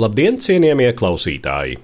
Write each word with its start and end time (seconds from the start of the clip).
Labdien, 0.00 0.38
cienījamie 0.40 0.94
klausītāji! 0.96 1.74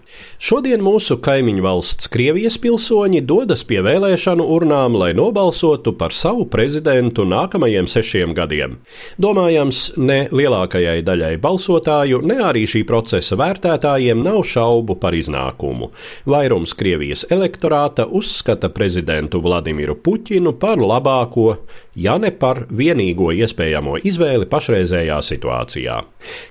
Šodien 0.40 0.80
mūsu 0.80 1.18
kaimiņu 1.20 1.60
valsts 1.66 2.08
Krievijas 2.08 2.54
pilsoņi 2.62 3.20
dodas 3.28 3.60
pie 3.68 3.82
vēlēšanu 3.84 4.46
urnām, 4.54 4.94
lai 4.96 5.10
nobalsotu 5.18 5.92
par 6.00 6.14
savu 6.16 6.46
prezidentu 6.48 7.26
nākamajiem 7.28 7.84
sešiem 7.90 8.32
gadiem. 8.38 8.78
Domājams, 9.20 9.82
ne 10.00 10.16
lielākajai 10.32 11.02
daļai 11.04 11.34
balsotāju, 11.44 12.22
ne 12.24 12.38
arī 12.46 12.64
šī 12.64 12.86
procesa 12.88 13.36
vērtētājiem 13.36 14.24
nav 14.24 14.40
šaubu 14.48 14.96
par 15.02 15.12
iznākumu. 15.18 15.90
Vairums 16.24 16.72
Krievijas 16.78 17.26
elektorāta 17.28 18.08
uzskata 18.08 18.72
prezidentu 18.72 19.42
Vladimiru 19.44 19.98
Puķinu 20.00 20.56
par 20.56 20.80
labāko, 20.80 21.50
ja 21.96 22.18
ne 22.20 22.30
par 22.30 22.64
vienīgo 22.68 23.30
iespējamo 23.32 23.96
izvēli 24.04 24.46
pašreizējā 24.50 25.16
situācijā. 25.24 25.96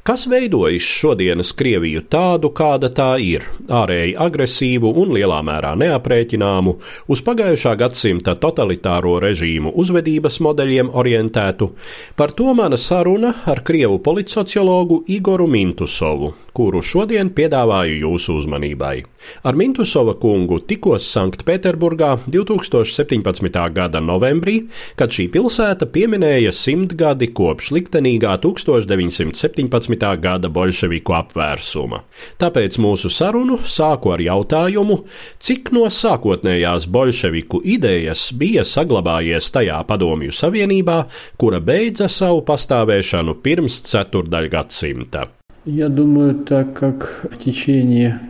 Kas 0.05 0.25
veidojas 0.31 0.85
šodienas 0.85 1.51
Krieviju 1.57 2.05
tādu, 2.09 2.51
kāda 2.55 2.89
tā 2.89 3.11
ir- 3.21 3.45
ārēji 3.81 4.15
agresīvu 4.17 4.93
un 5.01 5.13
lielā 5.13 5.41
mērā 5.45 5.75
neaprēķināmu, 5.77 6.75
uz 7.07 7.21
pagājušā 7.21 7.75
gadsimta 7.77 8.35
totalitāro 8.35 9.19
režīmu 9.21 9.73
uzvedības 9.75 10.39
modeļiem 10.39 10.89
orientētu, 10.93 11.69
par 12.15 12.31
to 12.31 12.53
mana 12.53 12.77
saruna 12.77 13.33
ar 13.45 13.61
Krievu 13.61 13.99
politsociologu 13.99 15.03
Igoru 15.07 15.47
Mintusovu, 15.47 16.33
kuru 16.53 16.81
šodien 16.81 17.29
piedāvāju 17.29 17.99
jūsu 18.01 18.39
uzmanībai. 18.39 19.03
Ar 19.43 19.55
Mintusova 19.57 20.15
kungu 20.21 20.59
tikos 20.59 21.05
Sanktpēterburgā 21.15 22.17
2017. 22.27 23.73
gada 23.73 23.99
novembrī, 23.99 24.67
kad 24.95 25.09
šī 25.09 25.29
pilsēta 25.34 25.88
pieminēja 25.90 26.52
simtgadi 26.54 27.30
kopš 27.34 27.70
liktenīgā 27.74 28.36
1917. 28.42 30.06
gada 30.22 30.48
bolševiku 30.48 31.16
apvērsuma. 31.18 32.02
Tāpēc 32.38 32.78
mūsu 32.78 33.10
sarunu 33.10 33.58
sāku 33.64 34.14
ar 34.14 34.22
jautājumu, 34.22 35.00
cik 35.42 35.72
no 35.74 35.88
sākotnējās 35.90 36.86
bolševiku 36.86 37.60
idejas 37.64 38.28
bija 38.32 38.62
saglabājies 38.62 39.50
tajā 39.50 39.82
padomju 39.90 40.30
savienībā, 40.30 41.02
kura 41.36 41.58
beidza 41.58 42.08
savu 42.08 42.44
pastāvēšanu 42.46 43.36
pirms 43.42 43.82
ceturdaļgadsimta. 43.90 45.26
Я 45.66 45.88
думаю, 45.88 46.34
так 46.34 46.72
как 46.72 47.26
в 47.30 47.44
течение 47.44 48.20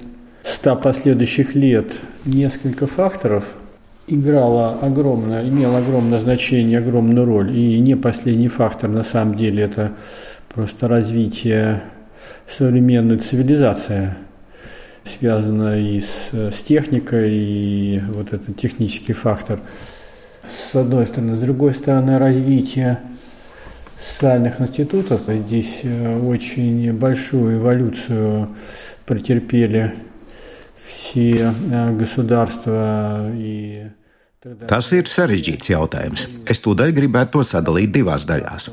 ста 0.42 0.74
последующих 0.74 1.54
лет 1.54 1.92
несколько 2.24 2.86
факторов 2.86 3.44
играло 4.07 4.79
огромное, 4.81 5.47
имело 5.47 5.79
огромное 5.79 6.19
значение, 6.19 6.79
огромную 6.79 7.25
роль. 7.25 7.55
И 7.57 7.79
не 7.79 7.95
последний 7.95 8.47
фактор 8.47 8.89
на 8.89 9.03
самом 9.03 9.35
деле 9.35 9.63
это 9.63 9.93
просто 10.53 10.87
развитие 10.87 11.83
современной 12.49 13.17
цивилизации, 13.17 14.15
связанная 15.17 15.79
и 15.79 16.01
с, 16.01 16.33
с 16.33 16.61
техникой, 16.61 17.31
и 17.33 18.01
вот 18.13 18.33
этот 18.33 18.57
технический 18.57 19.13
фактор. 19.13 19.59
С 20.71 20.75
одной 20.75 21.07
стороны. 21.07 21.35
С 21.35 21.39
другой 21.39 21.73
стороны, 21.73 22.19
развитие 22.19 22.99
социальных 24.05 24.61
институтов. 24.61 25.21
Здесь 25.27 25.81
очень 25.83 26.93
большую 26.93 27.57
эволюцию 27.57 28.49
претерпели 29.05 29.95
все 31.14 31.54
государства 31.96 33.30
и 33.34 33.88
Tas 34.40 34.86
ir 34.96 35.04
sarežģīts 35.04 35.68
jautājums. 35.68 36.22
Es 36.48 36.62
tūdaļ 36.64 36.94
gribētu 36.96 37.34
to 37.34 37.42
sadalīt 37.44 37.90
divās 37.92 38.24
daļās. 38.24 38.70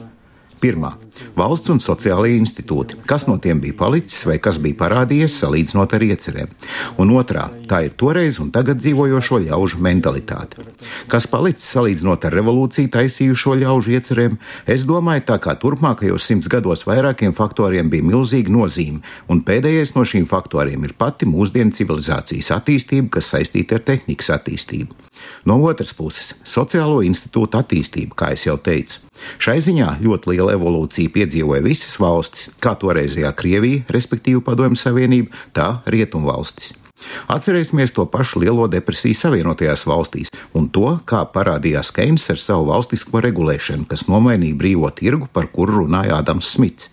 Pirmā- 0.63 0.93
valsts 1.41 1.71
un 1.73 1.81
sociālajie 1.83 2.39
institūti. 2.39 3.01
Kas 3.07 3.25
no 3.27 3.35
tiem 3.43 3.59
bija 3.61 3.75
palicis 3.81 4.23
vai 4.29 4.37
kas 4.39 4.61
bija 4.63 4.79
parādījies 4.79 5.35
salīdzinot 5.43 5.95
ar 5.97 6.05
iecerēm? 6.07 6.53
Un 7.03 7.11
otrā- 7.19 7.49
tā 7.71 7.81
ir 7.85 7.97
toreiz 7.99 8.39
un 8.39 8.53
tagad 8.53 8.79
dzīvojošo 8.79 9.41
ļaužu 9.49 9.81
mentalitāte. 9.83 10.63
Kas 11.09 11.27
palicis 11.27 11.67
salīdzinot 11.75 12.25
ar 12.25 12.33
revolūciju 12.39 12.93
taisījušo 12.95 13.59
ļaužu 13.59 13.91
iecerēm, 13.99 14.39
es 14.65 14.85
domāju, 14.85 15.25
tā 15.27 15.39
kā 15.41 15.59
turpmākajos 15.59 16.23
simts 16.23 16.47
gados 16.47 16.85
vairākiem 16.85 17.35
faktoriem 17.35 17.91
bija 17.91 18.05
milzīga 18.05 18.49
nozīme, 18.49 19.03
un 19.29 19.43
pēdējais 19.43 19.97
no 19.97 20.03
šīm 20.03 20.29
faktoriem 20.29 20.85
ir 20.85 20.93
pati 20.93 21.27
mūsdienu 21.27 21.73
civilizācijas 21.75 22.55
attīstība, 22.55 23.11
kas 23.11 23.33
saistīta 23.35 23.73
ar 23.73 23.81
tehnikas 23.81 24.31
attīstību. 24.39 25.11
No 25.49 25.59
otras 25.67 25.93
puses, 25.97 26.35
sociālo 26.47 27.01
institūtu 27.07 27.59
attīstība, 27.61 28.17
kā 28.17 28.33
jau 28.39 28.59
teicu. 28.59 29.01
Šai 29.43 29.59
ziņā 29.63 29.97
ļoti 30.03 30.33
liela 30.33 30.55
evolūcija 30.57 31.13
piedzīvoja 31.15 31.63
visas 31.65 31.99
valstis, 32.03 32.51
kā 32.63 32.75
toreizējā 32.79 33.33
Krievija, 33.39 33.87
respektīvi 33.93 34.43
Padomju 34.45 34.81
Savienība, 34.81 35.35
tā 35.55 35.75
Rietumvalstis. 35.87 36.73
Atcerēsimies 37.33 37.95
to 37.97 38.07
pašu 38.07 38.43
lielo 38.45 38.69
depresiju 38.71 39.19
Savienotajās 39.19 39.85
valstīs 39.91 40.31
un 40.59 40.69
to, 40.75 40.99
kā 41.09 41.25
parādījās 41.35 41.91
Keins 41.95 42.29
ar 42.31 42.39
savu 42.41 42.69
valstisko 42.71 43.23
regulēšanu, 43.25 43.89
kas 43.91 44.07
nomainīja 44.11 44.59
brīvo 44.59 44.91
tirgu, 44.95 45.29
par 45.33 45.51
kuru 45.55 45.83
runāja 45.83 46.21
Ādams 46.21 46.53
Smits. 46.55 46.91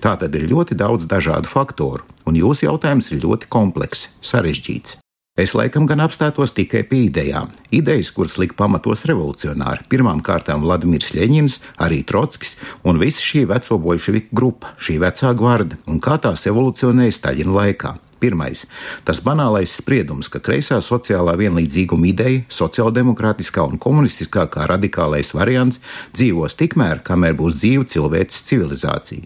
Tā 0.00 0.14
tad 0.20 0.34
ir 0.38 0.48
ļoti 0.48 0.78
daudz 0.78 1.04
dažādu 1.10 1.50
faktoru, 1.50 2.06
un 2.24 2.38
jūsu 2.38 2.68
jautājums 2.68 3.10
ir 3.12 3.20
ļoti 3.26 3.50
komplekss, 3.52 4.14
sarežģīts. 4.24 4.96
Es 5.38 5.52
laikam 5.54 5.84
gan 5.86 6.00
apstātos 6.02 6.50
tikai 6.50 6.80
pie 6.90 7.04
idejām. 7.06 7.52
Idejas, 7.70 8.08
kuras 8.10 8.34
lika 8.42 8.56
pamatos 8.58 9.04
revolucionāri. 9.06 9.84
Pirmām 9.86 10.18
kārtām 10.26 10.64
Vladimirs 10.64 11.12
Ļeņins, 11.14 11.60
arī 11.78 12.00
Trotskis 12.02 12.56
un 12.82 12.98
visa 12.98 13.22
šī 13.22 13.44
veco 13.46 13.78
bolševiku 13.78 14.34
grupa, 14.34 14.72
šī 14.82 14.96
vecā 14.98 15.30
gvarda 15.38 15.78
un 15.86 16.00
kā 16.02 16.16
tās 16.18 16.42
evolucionēja 16.50 17.14
Staļina 17.14 17.54
laikā. 17.54 17.92
Pirmais- 18.18 18.64
tas 19.06 19.20
banālais 19.22 19.76
spriedums, 19.78 20.26
ka 20.26 20.40
kreisā 20.42 20.80
sociālā 20.82 21.36
vienlīdzīguma 21.38 22.10
ideja, 22.10 22.42
sociāldemokrātiskā 22.50 23.62
un 23.62 23.78
komunistiskā 23.78 24.48
kā 24.50 24.66
radikālais 24.66 25.30
variants 25.32 25.78
dzīvos 26.14 26.58
tikmēr, 26.58 27.04
kamēr 27.04 27.38
būs 27.38 27.62
dzīva 27.62 27.86
cilvēces 27.86 28.42
civilizācija. 28.42 29.22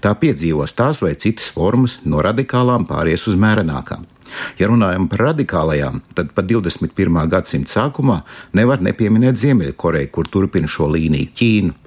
Tā 0.00 0.14
piedzīvos 0.16 0.72
tās 0.72 1.02
vai 1.02 1.14
citas 1.14 1.52
formas, 1.52 1.98
no 2.06 2.22
radikālām 2.24 2.88
pāries 2.88 3.28
uz 3.28 3.36
mērenākām. 3.36 4.06
Ja 4.60 4.70
runājam 4.70 5.08
par 5.12 5.28
radikālajām, 5.30 6.00
tad 6.16 6.32
pat 6.36 6.48
21. 6.50 7.22
gadsimta 7.32 7.72
sākumā 7.76 8.22
nevar 8.58 8.82
nepieminēt 8.84 9.40
Ziemeļkoreju, 9.40 10.12
kur 10.12 10.30
turpina 10.32 10.70
šo 10.70 10.90
līniju 10.92 11.32
Ķīnu. 11.38 11.78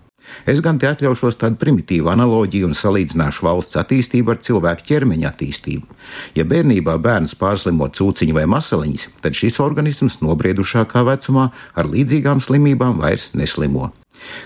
Es 0.49 0.61
gan 0.65 0.79
te 0.81 0.87
atļaušos 0.89 1.37
tādu 1.41 1.59
primitīvu 1.61 2.09
analoģiju 2.13 2.69
un 2.69 2.77
salīdzināšu 2.77 3.45
valsts 3.45 3.77
attīstību 3.81 4.33
ar 4.33 4.39
cilvēku 4.45 4.87
ķermeņa 4.89 5.29
attīstību. 5.31 5.99
Ja 6.37 6.45
bērnībā 6.49 6.97
bērns 7.01 7.35
pārslimo 7.39 7.89
cūciņu 7.93 8.37
vai 8.37 8.47
masaliņas, 8.49 9.09
tad 9.21 9.37
šis 9.37 9.61
organisms 9.63 10.21
nobriedušākā 10.25 11.05
vecumā 11.07 11.51
ar 11.77 11.91
līdzīgām 11.91 12.41
slimībām 12.43 12.99
vairs 13.03 13.33
neslimo. 13.37 13.91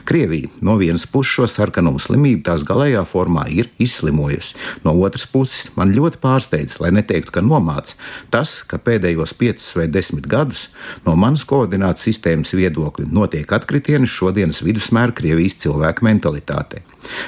Krievija 0.09 0.49
no 0.65 0.75
vienas 0.79 1.05
puses 1.09 1.33
šo 1.33 1.47
sarkanumu 1.49 2.01
slimību 2.01 2.43
tās 2.47 2.65
galējā 2.67 3.03
formā 3.07 3.45
ir 3.53 3.69
izslimojusi, 3.81 4.55
no 4.83 4.95
otras 5.05 5.25
puses 5.29 5.69
man 5.77 5.93
ļoti 5.95 6.21
pārsteidz, 6.23 6.77
lai 6.83 6.91
neteiktu, 6.95 7.33
ka 7.35 7.45
nomāca 7.45 7.97
tas, 8.33 8.59
ka 8.67 8.81
pēdējos 8.81 9.35
piecus 9.39 9.71
vai 9.77 9.87
desmit 9.91 10.27
gadus 10.29 10.67
no 11.05 11.15
manas 11.19 11.45
koordinātas 11.49 12.07
sistēmas 12.09 12.53
viedokļa 12.57 13.09
notiek 13.13 13.57
atkritieni 13.59 14.09
šodienas 14.09 14.63
vidusmēra 14.65 15.15
Krievijas 15.15 15.59
cilvēku 15.63 16.07
mentalitātei. 16.07 16.85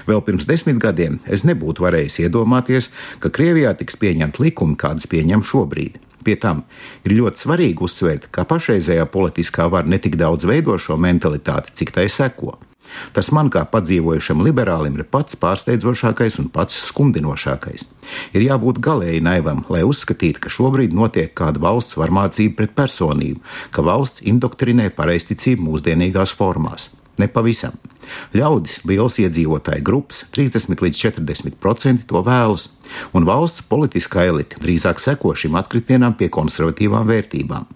Vēl 0.07 0.21
pirms 0.25 0.45
desmit 0.49 0.79
gadiem 0.83 1.19
es 1.25 1.45
nebūtu 1.47 1.85
varējis 1.85 2.21
iedomāties, 2.25 2.91
ka 3.23 3.31
Krievijā 3.33 3.73
tiks 3.79 3.97
pieņemt 4.01 4.41
likumi, 4.43 4.77
kādas 4.79 5.07
pieņem 5.11 5.45
šobrīd. 5.47 5.99
Pie 6.25 6.37
tam 6.41 6.65
ir 7.05 7.15
ļoti 7.17 7.45
svarīgi 7.45 7.87
uzsvērt, 7.87 8.27
ka 8.33 8.45
pašreizējā 8.49 9.07
politiskā 9.11 9.69
vara 9.71 9.89
ne 9.89 10.01
tik 10.01 10.19
daudz 10.21 10.45
veido 10.49 10.77
šo 10.77 10.99
mentalitāti, 11.01 11.73
cik 11.81 11.95
tai 11.95 12.09
seko. 12.09 12.57
Tas 13.15 13.31
man 13.35 13.49
kā 13.51 13.63
padzīvojušam 13.71 14.43
liberālim 14.43 14.97
ir 14.99 15.07
pats 15.07 15.37
pārsteidzošākais 15.39 16.39
un 16.43 16.49
pats 16.53 16.77
skumdinošākais. 16.89 17.87
Ir 18.35 18.47
jābūt 18.49 18.81
galēji 18.83 19.23
naivam, 19.23 19.63
lai 19.71 19.83
uzskatītu, 19.87 20.43
ka 20.43 20.51
šobrīd 20.51 20.95
notiek 20.95 21.31
kāda 21.37 21.61
valsts 21.63 21.99
varmācība 21.99 22.57
pret 22.61 22.75
personību, 22.77 23.43
ka 23.71 23.85
valsts 23.87 24.25
indoktrinē 24.27 24.89
pareizticību 24.97 25.69
mūsdienīgās 25.69 26.35
formās. 26.35 26.89
Nepavisam. 27.19 27.75
Ļaudis, 28.35 28.79
liels 28.87 29.17
iedzīvotāju 29.21 29.83
grupas, 29.85 30.23
30 30.35 30.81
līdz 30.83 31.01
40% 31.03 32.07
to 32.09 32.23
vēlas, 32.25 32.69
un 33.15 33.27
valsts 33.27 33.65
politiskā 33.67 34.25
elite 34.29 34.59
drīzāk 34.63 34.99
seko 34.99 35.35
šim 35.35 35.59
atkritienam 35.59 36.15
pie 36.17 36.31
konservatīvām 36.33 37.07
vērtībām. 37.07 37.67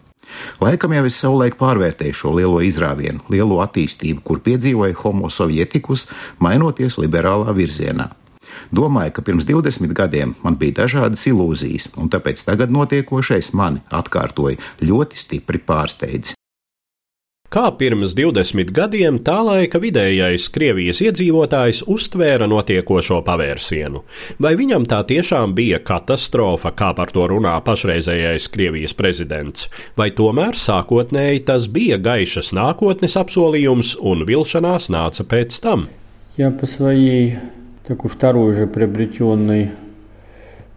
Laikam 0.61 0.93
jau 0.95 1.05
es 1.05 1.17
savulaik 1.21 1.57
pārvērtēju 1.59 2.17
šo 2.17 2.33
lielo 2.39 2.61
izrāvienu, 2.65 3.23
lielo 3.29 3.59
attīstību, 3.63 4.23
kur 4.25 4.41
piedzīvoja 4.45 4.97
homo 5.03 5.29
sovietikus, 5.29 6.07
mainoties 6.41 6.97
liberālā 7.01 7.53
virzienā. 7.55 8.09
Domāju, 8.73 9.13
ka 9.17 9.23
pirms 9.25 9.45
20 9.47 9.93
gadiem 9.93 10.33
man 10.43 10.57
bija 10.59 10.81
dažādas 10.83 11.25
ilūzijas, 11.29 11.91
un 11.99 12.09
tāpēc 12.09 12.41
tagad 12.47 12.73
notiekošais 12.73 13.51
mani 13.53 13.83
atkārtoja 13.93 14.57
ļoti 14.81 15.21
stipri 15.21 15.61
pārsteidz. 15.61 16.33
Kā 17.50 17.64
pirms 17.74 18.12
20 18.14 18.68
gadiem 18.70 19.16
tā 19.26 19.40
laika 19.42 19.80
vidējais 19.82 20.44
Krievijas 20.54 21.00
iedzīvotājs 21.02 21.80
uztvēra 21.90 22.46
notiekošo 22.46 23.16
pavērsienu? 23.26 24.04
Vai 24.38 24.52
viņam 24.54 24.84
tā 24.86 25.00
tiešām 25.08 25.56
bija 25.58 25.80
katastrofa, 25.82 26.70
kā 26.78 26.92
par 26.94 27.10
to 27.10 27.24
runā 27.32 27.56
pašreizējais 27.66 28.46
Krievijas 28.54 28.94
prezidents, 28.94 29.66
vai 29.98 30.12
tomēr 30.14 30.54
sākotnēji 30.54 31.42
tas 31.50 31.66
bija 31.66 31.98
gaišas 31.98 32.52
nākotnes 32.54 33.18
apsolījums 33.18 33.96
un 33.98 34.22
vilšanās 34.30 34.86
nāca 34.94 35.26
pēc 35.26 35.58
tam? 35.66 35.88
Я 36.36 36.52
по 36.52 36.70
своей 36.70 37.40
такой 37.82 38.10
второй 38.10 38.54
же 38.54 38.68
приобретенной 38.68 39.72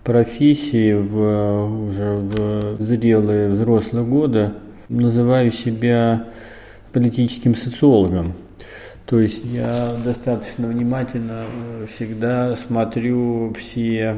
профессии 0.04 0.94
в, 0.94 1.86
уже 1.88 2.14
в 2.18 2.82
зрелые 2.82 3.50
взрослые 3.50 4.04
годы 4.04 4.54
называю 4.90 5.52
себя 5.52 6.26
политическим 6.99 7.55
социологом. 7.55 8.35
То 9.08 9.20
есть 9.20 9.42
я 9.44 9.96
достаточно 10.04 10.68
внимательно 10.68 11.46
всегда 11.94 12.56
смотрю 12.56 13.54
все 13.60 14.16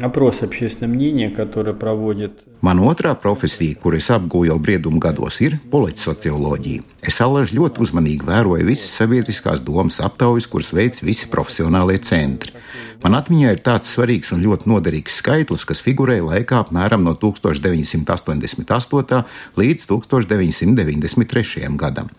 опросы 0.00 0.44
общественного 0.44 0.94
мнения, 0.94 1.30
которые 1.30 1.74
проводят. 1.74 2.32
Man 2.60 2.76
otrā 2.84 3.14
profesija, 3.16 3.72
kur 3.80 3.94
es 3.96 4.10
apgūju 4.12 4.50
jau 4.50 4.58
briedumu 4.60 4.98
gados, 5.00 5.38
ir 5.40 5.54
politsocioloģija. 5.72 6.82
Es 7.00 7.16
allaž 7.24 7.54
ļoti 7.56 7.80
uzmanīgi 7.80 8.26
vēroju 8.28 8.66
visas 8.68 8.90
sabiedriskās 9.00 9.62
domas 9.64 9.96
aptaujas, 10.04 10.44
kuras 10.44 10.68
veids 10.76 11.00
visi 11.00 11.30
profesionālie 11.32 11.96
centri. 12.04 12.52
Man 13.00 13.16
atmiņā 13.16 13.54
ir 13.54 13.62
tāds 13.64 13.94
svarīgs 13.96 14.34
un 14.36 14.44
ļoti 14.44 14.68
noderīgs 14.68 15.16
skaitlis, 15.22 15.64
kas 15.64 15.80
figurēja 15.80 16.26
laikā 16.26 16.60
apmēram 16.60 17.00
no 17.08 17.16
1988. 17.16 19.24
līdz 19.56 19.88
1993. 19.88 21.64
gadam. 21.80 22.12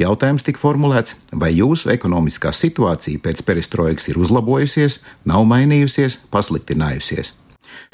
Jautājums 0.00 0.44
tika 0.46 0.60
formulēts, 0.62 1.16
vai 1.32 1.52
jūsu 1.56 1.92
ekonomiskā 1.94 2.52
situācija 2.54 3.22
pēc 3.22 3.44
perestroikas 3.46 4.08
ir 4.10 4.20
uzlabojusies, 4.20 5.00
nav 5.28 5.46
mainījusies, 5.50 6.18
pasliktinājusies? 6.32 7.34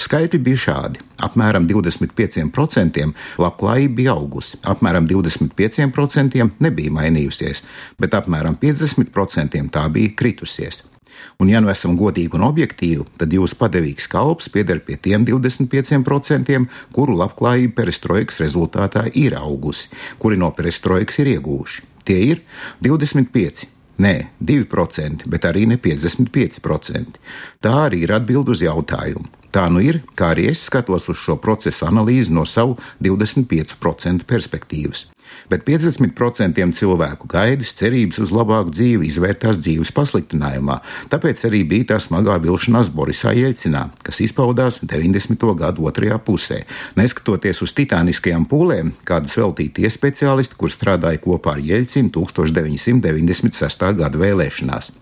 Skaitļi 0.01 0.41
bija 0.45 0.61
šādi. 0.61 1.05
Apmēram 1.25 1.69
25% 1.69 3.07
labklājība 3.41 3.97
bija 4.01 4.17
augusi, 4.17 4.59
apmēram 4.69 5.09
25% 5.09 6.51
nebija 6.65 6.97
mainījusies, 6.99 7.63
bet 8.01 8.17
apmēram 8.17 8.59
50% 8.61 9.65
tā 9.73 9.87
bija 9.93 10.13
kritusies. 10.17 10.83
Un, 11.41 11.51
ja 11.53 11.61
nu 11.61 11.71
esam 11.73 11.97
godīgi 11.99 12.39
un 12.39 12.47
objektīvi, 12.47 13.05
tad 13.21 13.33
jūsu 13.33 13.59
padevīgs 13.61 14.09
kalps 14.13 14.51
pieder 14.53 14.81
pie 14.85 14.99
tiem 15.03 15.27
25%, 15.29 16.61
kuru 16.97 17.17
labklājība 17.21 17.83
perestroikas 17.83 18.41
rezultātā 18.43 19.07
ir 19.15 19.37
augusi, 19.39 19.91
kuri 20.23 20.41
no 20.41 20.53
perestroikas 20.57 21.23
ir 21.23 21.37
ieguvuši. 21.37 21.87
Tie 22.07 22.21
ir 22.33 22.45
25. 22.85 23.67
Nē, 23.97 24.15
2%, 24.45 25.25
bet 25.33 25.47
arī 25.49 25.65
ne 25.71 25.79
55%. 25.81 27.17
Tā 27.65 27.75
arī 27.87 28.03
ir 28.05 28.13
atbild 28.13 28.53
uz 28.53 28.61
jautājumu. 28.61 29.25
Tā 29.57 29.71
nu 29.73 29.81
ir, 29.81 30.03
kā 30.13 30.35
arī 30.35 30.51
es 30.51 30.67
skatos 30.69 31.07
uz 31.09 31.17
šo 31.17 31.39
procesu 31.41 31.87
analīzi 31.89 32.35
no 32.37 32.45
savu 32.45 32.77
25% 33.01 34.27
perspektīvas. 34.29 35.07
Bet 35.51 35.65
50% 35.67 36.65
cilvēku 36.77 37.29
gaidas, 37.31 37.73
cerības 37.79 38.19
uz 38.25 38.33
labāku 38.35 38.73
dzīvi 38.75 39.11
izvērtās 39.11 39.61
dzīves 39.61 39.93
pasliktinājumā, 39.97 40.81
tāpēc 41.13 41.45
arī 41.49 41.63
bija 41.69 41.93
tā 41.93 42.01
smagā 42.03 42.39
vilšanās 42.43 42.91
Borisā 42.95 43.35
Jeļcinā, 43.37 43.87
kas 44.07 44.21
izpaudās 44.25 44.81
90. 44.83 45.47
gadu 45.61 45.87
otrajā 45.87 46.19
pusē. 46.19 46.63
Neskatoties 46.99 47.63
uz 47.63 47.75
titāniskajām 47.77 48.49
pūlēm, 48.51 48.93
kādas 49.07 49.39
veltīja 49.39 49.79
tie 49.81 49.93
speciālisti, 49.93 50.59
kur 50.59 50.73
strādāja 50.73 51.23
kopā 51.23 51.57
ar 51.57 51.65
Jeļcinu 51.65 52.13
1996. 52.17 53.91
gada 54.03 54.23
vēlēšanās. 54.27 54.93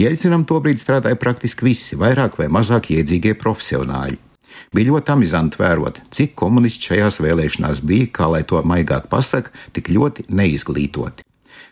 Jeļcinam 0.00 0.44
tobrīd 0.48 0.80
strādāja 0.82 1.20
praktiski 1.20 1.70
visi, 1.70 1.98
vairāk 2.00 2.40
vai 2.40 2.50
mazāk 2.52 2.90
iedzīgie 2.96 3.36
profesionāļi. 3.38 4.31
Bija 4.74 4.92
ļoti 4.92 5.12
amizanti 5.14 5.60
vērot, 5.60 6.00
cik 6.14 6.36
komunisti 6.38 6.92
šajās 6.92 7.20
vēlēšanās 7.24 7.82
bija, 7.86 8.08
kā 8.12 8.30
lai 8.32 8.42
to 8.48 8.62
maigāk 8.66 9.10
pasakā, 9.12 9.52
tik 9.76 9.92
ļoti 9.92 10.28
neizglītoti. 10.28 11.26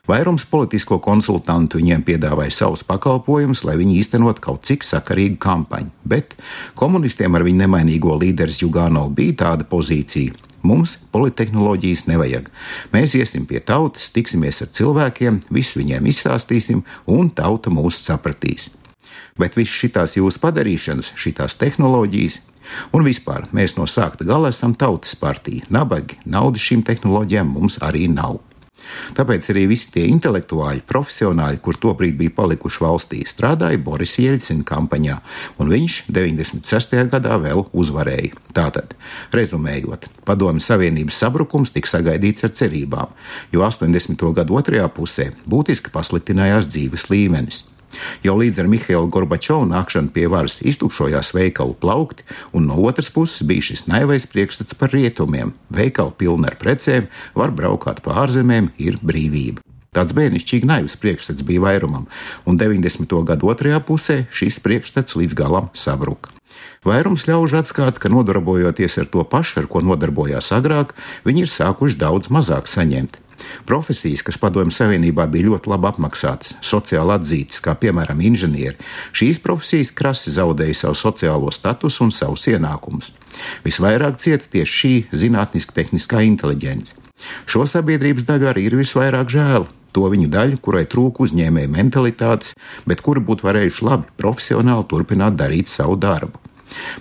Vairums 0.08 0.46
politisko 0.48 0.96
konsultantu 1.04 1.78
viņiem 1.78 2.02
piedāvāja 2.02 2.50
savus 2.50 2.82
pakalpojumus, 2.88 3.62
lai 3.68 3.76
viņi 3.78 3.98
īstenot 4.00 4.40
kaut 4.42 4.64
cik 4.66 4.82
sakarīgu 4.82 5.36
kampaņu, 5.42 5.92
bet 6.08 6.34
komunistiem 6.74 7.36
ar 7.36 7.44
viņu 7.46 7.60
nemainīgo 7.62 8.16
līderi 8.18 8.56
Jugānovu 8.62 9.12
bija 9.20 9.36
tāda 9.44 9.68
pozīcija. 9.70 10.34
Mums 10.66 10.96
politehnoloģijas 11.12 12.04
nevajag. 12.08 12.50
Mēs 12.92 13.14
iesim 13.16 13.46
pie 13.48 13.62
tautas, 13.64 14.10
tiksimies 14.12 14.60
ar 14.64 14.68
cilvēkiem, 14.76 15.40
visu 15.52 15.80
viņiem 15.80 16.10
izstāstīsim, 16.10 16.82
un 17.08 17.30
tauta 17.32 17.72
mūs 17.72 18.02
sapratīs. 18.02 18.68
Bet 19.40 19.56
viss 19.56 19.72
šīs 19.72 20.18
jūsu 20.18 20.42
padarīšanas, 20.42 21.14
šīs 21.16 21.56
tehnoloģijas, 21.60 22.40
Un 22.96 23.06
vispār 23.06 23.48
mēs 23.56 23.76
no 23.78 23.86
sākta 23.90 24.26
gala 24.28 24.52
esam 24.54 24.74
tautas 24.78 25.16
partija. 25.18 25.66
Nabagi, 25.72 26.20
naudas 26.24 26.64
šīm 26.64 26.84
tehnoloģijām 26.86 27.50
mums 27.56 27.80
arī 27.84 28.06
nav. 28.12 28.40
Tāpēc 29.16 29.50
arī 29.52 29.66
visi 29.70 29.90
tie 29.94 30.06
intelektuāļi, 30.10 30.82
profesionāļi, 30.88 31.60
kur 31.64 31.78
tobrīd 31.80 32.16
bija 32.18 32.34
palikuši 32.36 32.82
valstī, 32.82 33.22
strādāja 33.28 33.80
Boris 33.82 34.16
Jeļcina 34.20 34.64
kampaņā, 34.66 35.18
un 35.60 35.72
viņš 35.72 35.98
96. 36.10 36.96
gadā 37.12 37.38
vēl 37.42 37.66
uzvarēja. 37.70 38.34
Tātad, 38.56 38.96
rezumējot, 39.36 40.08
Padomju 40.26 40.64
Savienības 40.64 41.20
sabrukums 41.22 41.74
tika 41.74 41.92
sagaidīts 41.92 42.46
ar 42.48 42.54
cerībām, 42.56 43.12
jo 43.54 43.66
80. 43.66 44.24
gadu 44.40 44.58
otrajā 44.58 44.88
pusē 44.94 45.30
būtiski 45.46 45.92
pasliktinājās 45.94 46.70
dzīves 46.70 47.10
līmenis. 47.12 47.66
Jau 48.24 48.36
līdz 48.38 48.62
ar 48.62 48.68
Mihailu 48.70 49.08
Gorbačovu 49.12 49.68
nākšanu 49.70 50.12
pie 50.14 50.26
varas 50.30 50.60
iztukšojās 50.66 51.32
veikalu 51.36 51.74
plaukti, 51.80 52.26
un 52.52 52.68
no 52.70 52.78
otras 52.86 53.10
puses 53.14 53.46
bija 53.46 53.70
šis 53.70 53.86
naivais 53.90 54.28
priekšstats 54.30 54.76
par 54.78 54.94
rietumiem. 54.94 55.54
Veikali 55.70 56.16
pilni 56.18 56.50
ar 56.50 56.58
precēm, 56.60 57.10
var 57.34 57.54
braukāt 57.54 58.02
pa 58.04 58.20
ārzemēm, 58.24 58.72
ir 58.78 59.00
brīvība. 59.02 59.64
Tāds 59.90 60.14
bērnišķīgi 60.14 60.68
naivs 60.70 60.94
priekšstats 61.02 61.42
bija 61.46 61.64
vairumam, 61.64 62.04
un 62.46 62.58
90. 62.58 63.10
gadu 63.26 63.50
otrajā 63.50 63.80
pusē 63.82 64.20
šis 64.30 64.60
priekšstats 64.62 65.16
līdz 65.18 65.34
galam 65.34 65.72
sabruka. 65.74 66.30
Vairums 66.86 67.26
ļaužu 67.26 67.58
atskata, 67.58 67.98
ka 67.98 68.12
nodarbojoties 68.12 69.00
ar 69.02 69.08
to 69.10 69.24
pašu, 69.26 69.64
ar 69.64 69.66
ko 69.72 69.82
nodarbojās 69.84 70.52
agrāk, 70.54 70.94
viņi 71.26 71.44
ir 71.44 71.50
sākuši 71.50 71.98
daudz 72.00 72.30
mazāk 72.32 72.70
saņemt. 72.70 73.18
Profesijas, 73.68 74.22
kas 74.26 74.38
Padomju 74.40 74.74
Savienībā 74.74 75.26
bija 75.30 75.50
ļoti 75.50 75.70
labi 75.72 75.88
apmaksātas, 75.90 76.56
sociāli 76.64 77.14
atzītas, 77.16 77.62
kā 77.64 77.74
piemēram 77.78 78.20
inženieri, 78.24 78.76
šīs 79.16 79.40
profesijas 79.44 79.92
krasi 79.96 80.34
zaudēja 80.34 80.82
savu 80.84 80.98
sociālo 80.98 81.52
statusu 81.54 82.06
un 82.06 82.14
savus 82.14 82.46
ienākumus. 82.50 83.12
Visvairāk 83.64 84.18
cieta 84.20 84.48
tieši 84.52 84.78
šī 84.80 84.94
zinātniski-tehniskā 85.24 86.24
inteliģence. 86.28 86.96
Šo 87.50 87.66
sabiedrības 87.68 88.26
daļu 88.28 88.50
arī 88.50 88.66
ir 88.68 88.78
visvairāk 88.80 89.32
žēl. 89.32 89.68
To 89.96 90.06
viņu 90.12 90.28
daļu, 90.30 90.60
kurai 90.62 90.84
trūka 90.86 91.24
uzņēmēja 91.26 91.70
mentalitātes, 91.72 92.54
bet 92.86 93.02
kuri 93.02 93.22
būtu 93.26 93.48
varējuši 93.48 93.86
labi, 93.88 94.12
profesionāli 94.20 94.86
turpināt 94.90 95.38
darīt 95.40 95.70
savu 95.70 95.98
darbu. 95.98 96.38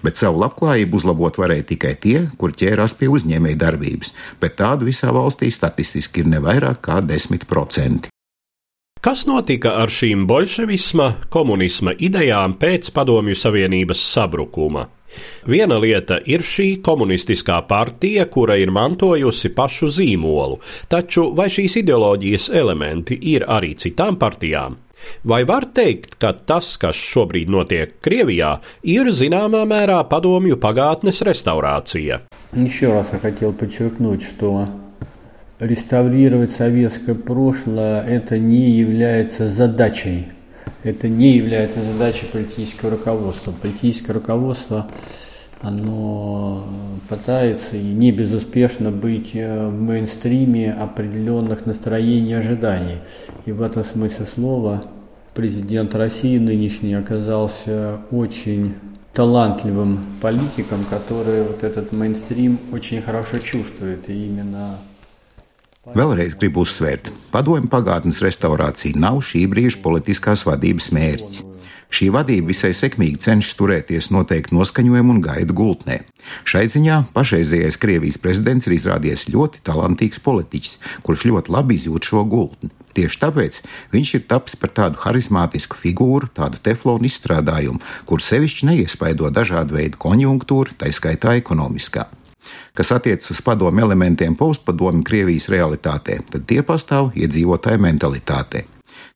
Bet 0.04 0.20
savu 0.20 0.42
labklājību 0.44 1.00
uzlabot 1.02 1.42
varēja 1.42 1.68
tikai 1.74 1.96
tie, 2.02 2.22
kur 2.38 2.54
ķērās 2.56 2.96
pie 3.00 3.10
uzņēmēja 3.12 3.62
darbības, 3.66 4.14
bet 4.42 4.60
tādu 4.62 4.90
visā 4.90 5.14
valstī 5.16 5.52
statistiski 5.54 6.24
ir 6.24 6.32
ne 6.36 6.44
vairāk 6.44 6.82
kā 6.86 7.02
10%. 7.06 8.10
Kas 9.00 9.22
notika 9.24 9.78
ar 9.80 9.88
šīm 9.88 10.26
bolševisma, 10.28 11.06
komunisma 11.32 11.94
idejām 11.96 12.58
pēc 12.60 12.90
Padomju 12.92 13.38
Savienības 13.40 14.02
sabrukuma? 14.12 14.90
Viena 15.48 15.78
lieta 15.80 16.20
ir 16.28 16.44
šī 16.46 16.82
komunistiskā 16.86 17.62
partija, 17.70 18.28
kura 18.28 18.58
ir 18.60 18.74
mantojusi 18.76 19.54
pašu 19.56 19.88
zīmolu, 19.88 20.60
taču 20.92 21.30
vai 21.36 21.48
šīs 21.48 21.80
ideoloģijas 21.82 22.50
elementi 22.60 23.18
ir 23.34 23.48
arī 23.48 23.72
citām 23.80 24.20
partijām? 24.20 24.76
Vai 25.25 25.43
var 25.45 25.67
teikt, 25.77 26.17
ka 26.21 26.33
tas, 26.33 26.77
kas 26.81 26.97
šobrīd 26.97 27.51
notiek 27.53 27.97
Krievijā, 28.05 28.59
ir 28.83 29.11
zināmā 29.13 29.65
mērā 29.69 30.01
padomju 30.09 30.57
pagātnes 30.61 31.21
restaurācija? 31.27 32.23
Еще 32.55 32.93
раз 32.93 33.09
я 33.13 33.19
хотел 33.19 33.53
подчеркнуть, 33.53 34.23
что 34.23 34.69
реставрировать 35.59 36.53
советское 36.53 37.15
прошлое 37.15 38.03
это 38.03 38.39
не 38.39 38.71
является 38.71 39.51
задачей. 39.51 40.29
Это 40.83 41.09
не 41.09 41.37
является 41.37 41.83
задачей 41.83 42.27
политического 42.31 42.93
руководства. 42.93 43.53
Политическое 43.53 44.13
руководство 44.13 44.87
оно 45.62 46.64
пытается 47.10 47.76
и 47.76 47.84
не 47.84 48.12
безуспешно 48.12 48.92
быть 48.92 49.34
в 49.34 49.72
мейнстриме 49.72 50.72
определенных 50.72 51.66
настроений 51.66 52.32
и 52.32 52.36
ожиданий. 52.36 52.98
И 53.46 53.52
в 53.52 53.62
этом 53.62 53.84
смысле 53.84 54.26
слова 54.26 54.84
президент 55.34 55.96
России 55.96 56.38
нынешний 56.38 56.94
оказался 56.94 58.00
очень 58.12 58.76
талантливым 59.14 60.00
политиком, 60.22 60.86
который 60.90 61.44
вот 61.44 61.64
этот 61.64 61.92
мейнстрим 61.92 62.58
очень 62.72 63.02
хорошо 63.02 63.40
чувствует. 63.40 64.10
И 64.10 64.14
именно 64.14 64.78
Vēlreiz 65.98 66.36
gribu 66.38 66.62
uzsvērt, 66.62 67.08
padomju 67.34 67.70
pagātnes 67.72 68.20
restaurācija 68.22 69.00
nav 69.00 69.24
šī 69.26 69.48
brīža 69.50 69.80
politiskās 69.82 70.44
vadības 70.46 70.92
mērķis. 70.94 71.40
Šī 71.90 72.12
vadība 72.14 72.52
visai 72.52 72.70
sekmīgi 72.78 73.18
cenšas 73.24 73.58
turēties 73.58 74.12
noteikti 74.14 74.54
noskaņojumu 74.54 75.16
un 75.16 75.22
gaidu 75.26 75.56
gultnē. 75.58 76.04
Šai 76.46 76.68
ziņā 76.70 77.00
pašreizējais 77.16 77.80
Krievijas 77.82 78.20
prezidents 78.22 78.70
ir 78.70 78.76
izrādies 78.78 79.26
ļoti 79.34 79.64
talantīgs 79.66 80.22
politiķis, 80.22 80.78
kurš 81.08 81.26
ļoti 81.32 81.56
labi 81.58 81.80
izjūt 81.80 82.12
šo 82.12 82.22
gultni. 82.30 82.70
Tieši 82.94 83.22
tāpēc 83.24 83.60
viņš 83.96 84.14
ir 84.20 84.28
tapis 84.30 84.62
par 84.62 84.76
tādu 84.78 85.02
harizmātisku 85.02 85.78
figūru, 85.82 86.30
tādu 86.30 86.62
teflonu 86.62 87.10
izstrādājumu, 87.10 87.82
kur 88.06 88.22
sevišķi 88.22 88.70
neiespaido 88.70 89.34
dažādu 89.34 89.80
veidu 89.80 89.98
konjunktūru, 90.06 90.78
tā 90.78 90.94
skaitā 90.94 91.34
ekonomiskā. 91.42 92.06
Kas 92.78 92.92
attiecas 92.96 93.32
uz 93.34 93.42
padomu 93.44 93.82
elementiem 93.84 94.36
postpadomu 94.40 95.04
Krievijas 95.04 95.50
realitātē, 95.52 96.20
tad 96.32 96.46
tie 96.50 96.62
pastāv 96.64 97.12
iedzīvotāju 97.18 97.82
mentalitātē. 97.86 98.66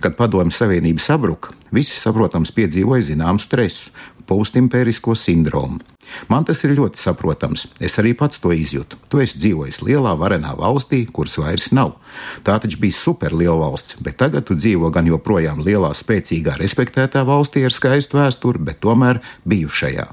Kad 0.03 0.17
padomju 0.17 0.51
savienība 0.51 0.99
sabruka, 0.99 1.53
visi, 1.71 1.95
saprotams, 1.95 2.51
piedzīvoja 2.55 3.05
zināmu 3.13 3.39
stresu, 3.39 3.91
postimpērisko 4.27 5.15
sindromu. 5.15 5.79
Man 6.27 6.45
tas 6.47 6.61
ir 6.65 6.73
ļoti 6.75 6.99
saprotams. 6.99 7.65
Es 7.83 7.95
arī 8.01 8.13
pats 8.17 8.41
to 8.43 8.51
izjūtu. 8.55 8.99
Tu 9.09 9.23
esi 9.23 9.39
dzīvojis 9.39 9.79
lielā, 9.85 10.13
varenā 10.19 10.53
valstī, 10.59 11.03
kuras 11.07 11.37
vairs 11.39 11.69
nav. 11.75 11.95
Tā 12.43 12.57
taču 12.63 12.81
bija 12.83 12.97
superliela 12.97 13.55
valsts, 13.61 13.97
bet 14.03 14.19
tagad 14.19 14.47
tu 14.47 14.57
dzīvo 14.59 14.91
gan 14.93 15.07
joprojām 15.09 15.63
lielā, 15.63 15.93
spēcīgā, 15.95 16.57
respektētā 16.59 17.23
valstī 17.27 17.65
ar 17.65 17.75
skaistu 17.75 18.19
vēsturi, 18.19 18.63
bet 18.67 18.83
tomēr 18.83 19.23
bijušajā. 19.47 20.07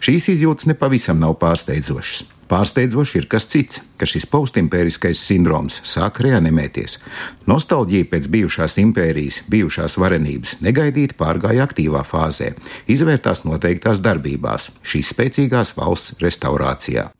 Šīs 0.00 0.32
izjūtas 0.36 0.70
nepavisam 0.70 1.20
nav 1.20 1.36
pārsteidzošas. 1.42 2.37
Pārsteidzoši 2.48 3.18
ir 3.20 3.26
kas 3.28 3.44
cits, 3.52 3.82
ka 4.00 4.06
šis 4.08 4.24
postimpēriskais 4.32 5.20
sindroms 5.20 5.82
sāk 5.84 6.22
reanimēties. 6.24 6.96
Nostalģija 7.50 8.08
pēc 8.08 8.28
bijušās 8.32 8.78
impērijas, 8.80 9.42
bijušās 9.52 9.98
varenības 10.00 10.56
negaidīti 10.64 11.18
pārgāja 11.18 11.66
aktīvā 11.68 12.00
fāzē, 12.08 12.54
izvērtās 12.88 13.44
noteiktās 13.44 14.00
darbībās, 14.00 14.70
šīs 14.80 15.12
spēcīgās 15.12 15.74
valsts 15.76 16.16
restaurācijā. 16.24 17.10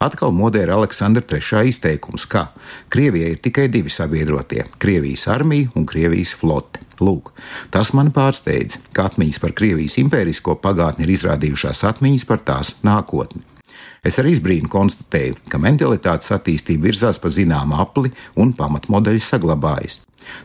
Atkal 0.00 0.32
modē 0.34 0.64
ir 0.64 0.72
Aleksandra 0.72 1.22
III 1.26 1.68
izteikums, 1.68 2.24
ka 2.30 2.48
Krievijai 2.88 3.34
ir 3.34 3.42
tikai 3.44 3.68
divi 3.68 3.90
sabiedrotie- 3.90 4.64
Krievijas 4.82 5.28
armija 5.28 5.68
un 5.74 5.86
Krievijas 5.86 6.32
flote. 6.34 6.80
Lūk, 7.00 7.30
tas 7.70 7.92
man 7.92 8.10
pārsteidz, 8.10 8.78
ka 8.92 9.06
atmiņas 9.10 9.38
par 9.38 9.52
Krievijas 9.52 9.98
impērisko 9.98 10.56
pagātni 10.62 11.06
ir 11.06 11.14
izrādījušās 11.18 11.84
atmiņas 11.92 12.24
par 12.26 12.38
tās 12.38 12.74
nākotni. 12.82 13.57
Es 14.06 14.18
ar 14.20 14.28
izbrīnu 14.30 14.70
konstatēju, 14.72 15.38
ka 15.50 15.60
mentalitātes 15.62 16.32
attīstība 16.34 16.88
virzās 16.88 17.18
pa 17.22 17.32
zināmu 17.34 17.78
apli 17.82 18.12
un 18.38 18.54
pamatmodeļi 18.56 19.22
saglabājas. 19.24 20.00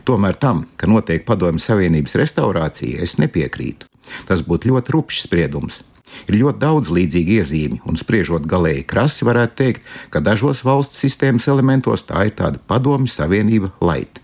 Tomēr 0.08 0.38
tam, 0.40 0.64
ka 0.80 0.88
notiek 0.88 1.24
padomju 1.28 1.62
Savienības 1.62 2.16
restaurācija, 2.20 3.02
es 3.04 3.18
nepiekrītu. 3.20 3.88
Tas 4.28 4.44
būtu 4.46 4.72
ļoti 4.72 4.94
rupšs 4.96 5.26
spriedums. 5.28 5.82
Ir 6.30 6.38
ļoti 6.38 6.60
daudz 6.62 6.90
līdzīgu 6.94 7.38
iezīmju, 7.40 7.80
un 7.90 7.98
spriežot 7.98 8.46
galēji 8.48 8.86
krasi, 8.88 9.26
varētu 9.26 9.56
teikt, 9.60 9.88
ka 10.14 10.22
dažos 10.24 10.62
valsts 10.66 11.00
sistēmas 11.02 11.48
elementos 11.50 12.06
tā 12.08 12.28
ir 12.28 12.36
tāda 12.38 12.60
padomju 12.70 13.10
savienība 13.10 13.72
laita. 13.82 14.23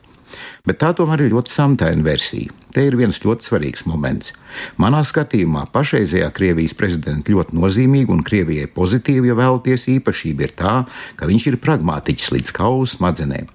Bet 0.69 0.81
tā 0.83 0.91
tomēr 0.97 1.25
ir 1.25 1.35
ļoti 1.35 1.53
samtaina 1.53 2.05
versija. 2.05 2.53
Te 2.71 2.85
ir 2.87 2.95
viens 2.99 3.19
ļoti 3.25 3.47
svarīgs 3.49 3.87
moments. 3.91 4.35
Manā 4.79 5.01
skatījumā 5.07 5.65
pašreizējā 5.75 6.29
Krievijas 6.37 6.77
prezidenta 6.79 7.33
ļoti 7.33 7.57
nozīmīga 7.59 8.15
un 8.15 8.21
Krievijai 8.27 8.69
pozitīva, 8.75 9.33
ja 9.33 9.39
vēlaties, 9.39 9.89
īpašība 9.97 10.47
ir 10.47 10.53
tā, 10.59 10.75
ka 11.17 11.31
viņš 11.31 11.49
ir 11.51 11.63
pragmātiķis 11.65 12.31
līdz 12.37 12.55
kaulu 12.61 12.87
smadzenēm. 12.91 13.49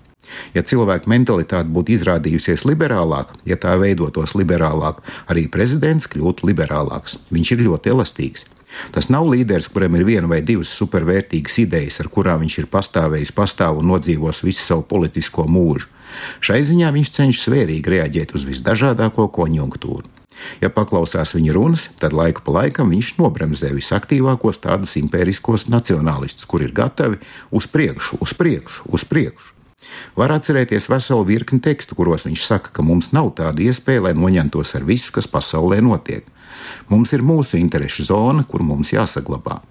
Ja 0.55 0.63
cilvēka 0.65 1.09
mentalitāte 1.11 1.69
būtu 1.71 1.95
izrādījusies 1.95 2.65
liberālāka, 2.67 3.37
ja 3.45 3.55
tā 3.61 3.75
veidotos 3.79 4.33
liberālāk, 4.35 5.03
arī 5.31 5.45
prezidents 5.51 6.09
kļūtu 6.11 6.49
liberālāks. 6.49 7.19
Viņš 7.31 7.55
ir 7.55 7.65
ļoti 7.69 7.93
elastīgs. 7.93 8.47
Tas 8.91 9.07
nav 9.13 9.29
līderis, 9.31 9.69
kuram 9.71 9.95
ir 9.95 10.03
viena 10.07 10.27
vai 10.27 10.41
divas 10.43 10.73
supervērtīgas 10.75 11.59
idejas, 11.63 12.01
ar 12.03 12.09
kurām 12.11 12.41
viņš 12.43 12.57
ir 12.63 12.71
pastāvējis, 12.73 13.31
pastāv 13.35 13.79
un 13.79 13.93
nodzīvos 13.93 14.43
visu 14.43 14.65
savu 14.65 14.83
politisko 14.89 15.47
mūžu. 15.47 15.94
Šai 16.43 16.61
ziņā 16.67 16.91
viņš 16.95 17.13
cenšas 17.17 17.49
vērīgi 17.53 17.95
reaģēt 17.95 18.35
uz 18.37 18.45
visdažādāko 18.47 19.27
konjunktūru. 19.33 20.11
Ja 20.59 20.69
paklausās 20.73 21.33
viņa 21.35 21.55
runas, 21.55 21.87
tad 21.99 22.13
laiku 22.15 22.43
pa 22.45 22.57
laikam 22.59 22.91
viņš 22.91 23.15
nobremzē 23.21 23.71
visaktīvākos 23.75 24.59
tādus 24.63 24.95
impēriskos 24.99 25.69
nacionālistus, 25.71 26.47
kur 26.49 26.65
ir 26.65 26.75
gatavi 26.75 27.21
uz 27.55 27.67
priekšu, 27.71 28.19
uz 28.23 28.35
priekšu, 28.35 28.89
uz 28.91 29.07
priekšu. 29.07 29.53
Var 30.17 30.33
atcerēties 30.35 30.89
veselu 30.91 31.23
virkni 31.27 31.61
tekstu, 31.63 31.95
kuros 31.95 32.25
viņš 32.27 32.45
saka, 32.47 32.73
ka 32.75 32.83
mums 32.83 33.11
nav 33.15 33.31
tāda 33.37 33.63
iespēja, 33.63 34.07
lai 34.07 34.15
noņemtos 34.17 34.75
ar 34.75 34.87
visu, 34.87 35.13
kas 35.15 35.29
pasaulē 35.31 35.79
notiek. 35.83 36.27
Mums 36.89 37.13
ir 37.15 37.23
mūsu 37.25 37.59
interešu 37.59 38.07
zona, 38.09 38.43
kur 38.47 38.63
mums 38.65 38.91
jāsaglabā. 38.95 39.61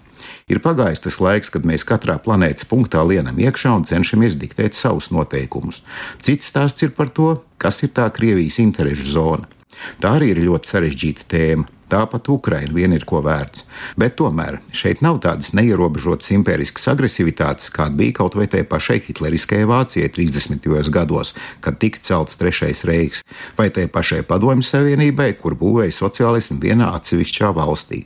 Ir 0.45 0.59
pagājis 0.61 0.99
tas 1.01 1.15
laiks, 1.17 1.49
kad 1.49 1.63
mēs 1.65 1.81
katrā 1.89 2.19
planētas 2.21 2.67
punktā 2.69 3.01
lienam 3.01 3.39
iekšā 3.41 3.71
un 3.79 3.85
cenšamies 3.89 4.35
diktēt 4.37 4.77
savus 4.77 5.07
noteikumus. 5.09 5.79
Cits 6.21 6.51
stāsts 6.51 6.85
ir 6.85 6.93
par 6.93 7.09
to, 7.09 7.31
kas 7.57 7.81
ir 7.81 7.89
tā 7.97 8.05
Krievijas 8.13 8.59
interešu 8.61 9.07
zona. 9.15 9.49
Tā 9.97 10.13
arī 10.19 10.35
ir 10.35 10.43
ļoti 10.45 10.69
sarežģīta 10.69 11.27
tēma. 11.33 11.65
Tāpat 11.89 12.29
Ukraina 12.29 12.73
vien 12.77 12.93
ir 12.93 13.07
ko 13.09 13.23
vērts. 13.25 13.65
Bet 13.97 14.17
tomēr 14.21 14.59
šeit 14.73 15.01
nav 15.05 15.17
tādas 15.25 15.51
neierobežotas 15.57 16.29
impēriskas 16.37 16.89
agresivitātes, 16.93 17.73
kāda 17.73 17.97
bija 17.97 18.19
kaut 18.21 18.37
vai 18.37 18.45
tai 18.49 18.61
pašai 18.69 19.01
hitleriskajai 19.05 19.69
Vācijai 19.69 20.13
30. 20.13 20.89
gados, 20.93 21.33
kad 21.61 21.81
tika 21.81 22.01
celts 22.05 22.37
trešais 22.41 22.85
reiks, 22.85 23.25
vai 23.57 23.71
tai 23.73 23.89
pašai 23.89 24.21
Padomju 24.25 24.65
Savienībai, 24.65 25.33
kur 25.41 25.57
būvēja 25.57 26.01
sociālismu 26.05 26.61
vienā 26.61 26.93
atsevišķā 26.97 27.53
valstī. 27.53 28.05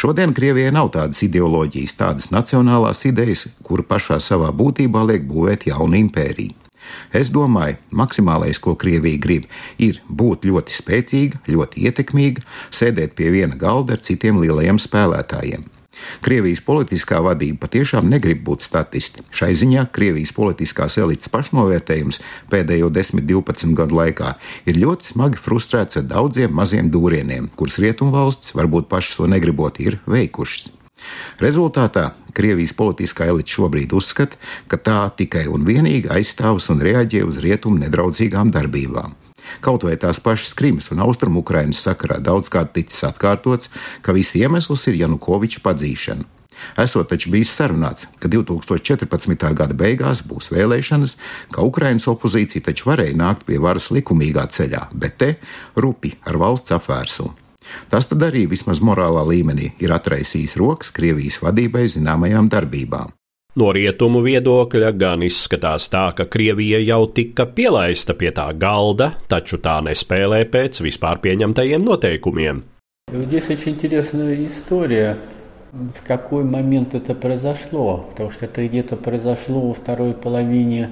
Šodien 0.00 0.34
Krievijai 0.34 0.72
nav 0.74 0.90
tādas 0.94 1.22
ideoloģijas, 1.26 1.96
tādas 2.00 2.30
nacionālās 2.34 3.04
idejas, 3.08 3.46
kur 3.62 3.84
pašā 3.86 4.20
savā 4.20 4.50
būtībā 4.54 5.04
liek 5.10 5.26
būvēt 5.30 5.68
jaunu 5.70 6.00
impēriju. 6.04 6.60
Es 7.16 7.30
domāju, 7.32 7.78
maksimālais, 7.96 8.60
ko 8.60 8.74
Krievija 8.80 9.20
grib, 9.20 9.46
ir 9.80 10.02
būt 10.08 10.44
ļoti 10.48 10.74
spēcīga, 10.78 11.40
ļoti 11.48 11.86
ietekmīga, 11.88 12.44
sēdēt 12.74 13.16
pie 13.18 13.30
viena 13.32 13.56
galda 13.56 13.96
ar 13.96 14.04
citiem 14.04 14.42
lielajiem 14.42 14.80
spēlētājiem. 14.82 15.73
Krievijas 16.24 16.62
politiskā 16.64 17.20
vadība 17.24 17.64
patiešām 17.64 18.08
negrib 18.10 18.44
būt 18.46 18.64
statisti. 18.66 19.24
Šai 19.34 19.52
ziņā 19.58 19.86
Krievijas 19.94 20.34
politiskās 20.36 20.98
elites 21.02 21.30
pašnovērtējums 21.32 22.20
pēdējo 22.52 22.90
10-12 22.94 23.74
gadu 23.78 24.00
laikā 24.00 24.34
ir 24.70 24.80
ļoti 24.84 25.12
smagi 25.14 25.40
frustrēts 25.40 26.00
ar 26.00 26.08
daudziem 26.10 26.54
maziem 26.54 26.90
dūrieniem, 26.94 27.50
kurus 27.56 27.80
rietumvalsts, 27.82 28.54
varbūt 28.58 28.90
pašas 28.92 29.20
to 29.20 29.30
negribot, 29.30 29.80
ir 29.80 30.00
veikušas. 30.10 30.70
Rezultātā 31.42 32.12
Krievijas 32.34 32.72
politiskā 32.74 33.28
elite 33.30 33.54
šobrīd 33.54 33.92
uzskata, 33.94 34.38
ka 34.70 34.78
tā 34.78 35.00
tikai 35.18 35.44
un 35.50 35.66
vienīgi 35.66 36.10
aizstāvas 36.10 36.66
un 36.74 36.82
reaģē 36.82 37.22
uz 37.28 37.38
rietumu 37.44 37.78
nedraudzīgām 37.84 38.50
darbībām. 38.54 39.14
Kaut 39.64 39.86
vai 39.86 39.96
tās 40.00 40.20
pašas 40.22 40.54
Krimas 40.58 40.90
un 40.94 41.02
Austrumukrainas 41.04 41.82
sakarā 41.86 42.20
daudzkārt 42.22 42.74
ticis 42.76 43.04
atkārtots, 43.08 43.70
ka 44.02 44.14
visi 44.16 44.42
iemesls 44.44 44.86
ir 44.90 45.02
Janukoviča 45.04 45.62
padzīšana. 45.64 46.30
Esot 46.78 47.08
taču 47.10 47.32
bijis 47.34 47.52
sarunāts, 47.54 48.06
ka 48.22 48.30
2014. 48.30 49.46
gada 49.58 49.74
beigās 49.74 50.22
būs 50.26 50.52
vēlēšanas, 50.54 51.16
ka 51.54 51.64
Ukrainas 51.66 52.06
opozīcija 52.10 52.68
taču 52.70 52.90
varēja 52.92 53.16
nākt 53.18 53.46
pie 53.48 53.58
varas 53.62 53.90
likumīgā 53.94 54.46
ceļā, 54.54 54.88
bet 54.92 55.18
te 55.18 55.32
rupi 55.76 56.14
ar 56.30 56.38
valsts 56.40 56.74
apvērsumu. 56.78 57.34
Tas 57.90 58.06
tad 58.10 58.22
arī 58.26 58.44
vismaz 58.50 58.82
morālā 58.84 59.24
līmenī 59.26 59.72
ir 59.82 59.94
atraisījis 59.96 60.58
rokas 60.60 60.92
Krievijas 60.94 61.40
vadībai 61.42 61.86
zināmajām 61.96 62.50
darbībām. 62.52 63.14
No 63.59 63.71
rietumu 63.75 64.21
viedokļa 64.23 64.89
gan 64.95 65.23
izskatās 65.25 65.89
tā, 65.91 66.05
ka 66.15 66.27
Krievija 66.31 66.77
jau 66.85 67.01
tika 67.11 67.47
pielaista 67.49 68.13
pie 68.15 68.29
tā 68.31 68.45
galda, 68.53 69.09
taču 69.27 69.57
tā 69.57 69.79
nespēlē 69.83 70.43
pēc 70.53 70.79
vispār 70.85 71.19
pieņemtajiem 71.23 71.83
noteikumiem. 71.83 72.63
Здесь 73.11 73.49
очень 73.49 73.71
интересная 73.73 74.35
история, 74.45 75.17
в 75.73 76.05
какой 76.05 76.43
момент 76.43 76.93
это 76.93 77.15
произошло, 77.15 78.05
потому 78.11 78.31
что 78.31 78.45
это 78.45 78.67
где-то 78.67 78.95
произошло 78.95 79.61
во 79.61 79.73
второй 79.73 80.13
половине 80.13 80.91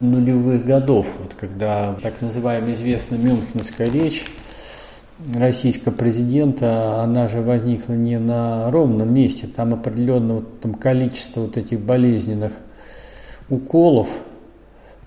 нулевых 0.00 0.66
годов, 0.66 1.06
вот 1.18 1.32
когда 1.40 1.96
так 2.02 2.20
называемая 2.20 2.74
известная 2.74 3.18
Мюнхенская 3.18 3.90
речь 3.90 4.24
российского 5.34 5.92
президента, 5.92 7.02
она 7.02 7.28
же 7.28 7.40
возникла 7.42 7.94
не 7.94 8.18
на 8.18 8.70
ровном 8.70 9.12
месте, 9.12 9.46
там 9.46 9.74
определенного 9.74 10.42
там, 10.60 10.74
количества 10.74 11.42
вот 11.42 11.56
этих 11.56 11.80
болезненных 11.80 12.52
уколов 13.48 14.18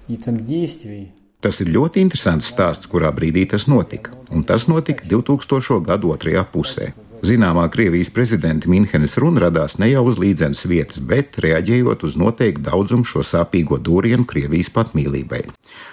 и 0.08 0.18
там 0.18 0.46
действий. 0.46 1.14
Tas 1.42 1.58
ir 1.58 1.72
ļoti 1.74 2.04
interesants 2.06 2.52
stāsts, 2.54 2.86
kurā 2.86 3.10
brīdī 3.10 3.48
tas 3.50 3.66
notika, 3.66 4.14
un 4.30 4.44
tas 4.46 4.68
notika 4.70 5.08
2000. 5.10 5.80
gadu 5.82 6.12
otrajā 6.14 6.44
pusē. 6.46 6.92
Zināmā 7.22 7.68
Krievijas 7.70 8.10
prezidenta 8.10 8.70
Minhenes 8.70 9.14
runa 9.22 9.44
radās 9.44 9.76
ne 9.78 9.92
jau 9.92 10.02
uz 10.10 10.18
līdzenas 10.22 10.64
vietas, 10.70 10.98
bet 11.02 11.38
reaģējot 11.42 12.06
uz 12.08 12.18
noteiktu 12.18 12.66
daudzumu 12.66 13.06
šo 13.06 13.22
sāpīgo 13.26 13.78
dūrienu 13.78 14.26
Krievijas 14.30 14.70
patmīlībai. 14.74 15.44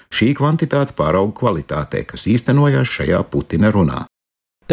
Šī 0.08 0.30
kvantitāte 0.36 0.96
pārauga 0.96 1.36
kvalitātē, 1.40 2.04
kas 2.08 2.24
īstenojās 2.32 2.88
šajā 2.96 3.20
Putina 3.28 3.72
runā. 3.72 4.06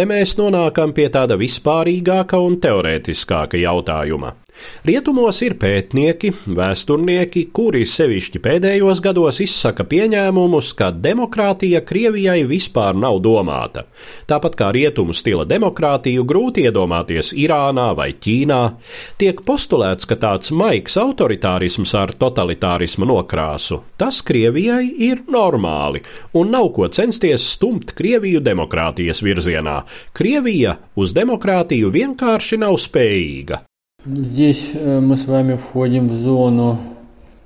Te 0.01 0.07
mēs 0.09 0.31
nonākam 0.39 0.95
pie 0.97 1.11
tāda 1.13 1.37
vispārīgāka 1.37 2.39
un 2.41 2.55
teorētiskāka 2.65 3.61
jautājuma. 3.61 4.31
Rietumos 4.85 5.41
ir 5.45 5.55
pētnieki, 5.61 6.31
vēsturnieki, 6.57 7.47
kuri 7.55 7.83
sevišķi 7.89 8.41
pēdējos 8.45 9.01
gados 9.05 9.41
izsaka 9.45 9.85
pieņēmumus, 9.89 10.73
ka 10.77 10.91
demokrātija 10.93 11.83
Krievijai 11.87 12.43
vispār 12.49 12.97
nav 12.99 13.21
domāta. 13.25 13.87
Tāpat 14.31 14.57
kā 14.61 14.71
rietumu 14.75 15.15
stila 15.17 15.47
demokrātiju 15.49 16.25
grūti 16.29 16.67
iedomāties 16.69 17.33
Irānā 17.41 17.91
vai 17.97 18.11
Ķīnā, 18.17 18.61
tiek 19.21 19.43
postulēts, 19.47 20.09
ka 20.09 20.19
tāds 20.21 20.53
maigs 20.57 20.97
autoritārisms 21.01 21.95
ar 21.99 22.15
totalitārismu 22.21 23.09
nokrāsu, 23.11 23.83
tas 24.01 24.23
Krievijai 24.27 24.85
ir 25.11 25.25
normāli 25.31 26.03
un 26.37 26.53
nav 26.55 26.71
ko 26.77 26.89
censties 26.89 27.47
stumt 27.55 27.95
Krieviju 27.97 28.43
demokrātijas 28.45 29.23
virzienā. 29.25 29.81
Krievija 30.13 30.77
uz 30.97 31.13
demokrātiju 31.17 31.91
vienkārši 31.91 32.61
nav 32.63 32.79
spējīga. 32.79 33.61
Здесь 34.07 34.73
мы 34.75 35.17
с 35.17 35.27
вами 35.27 35.57
входим 35.57 36.09
в 36.09 36.15
зону 36.15 36.79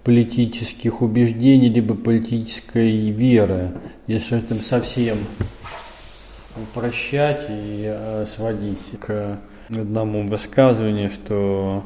политических 0.04 1.02
убеждений 1.02 1.68
либо 1.68 1.94
политической 1.94 3.10
веры. 3.10 3.72
Если 4.06 4.38
это 4.38 4.54
совсем 4.54 5.16
упрощать 6.56 7.46
и 7.48 8.24
сводить 8.36 9.00
к 9.00 9.40
одному 9.68 10.28
высказыванию, 10.28 11.10
что 11.10 11.82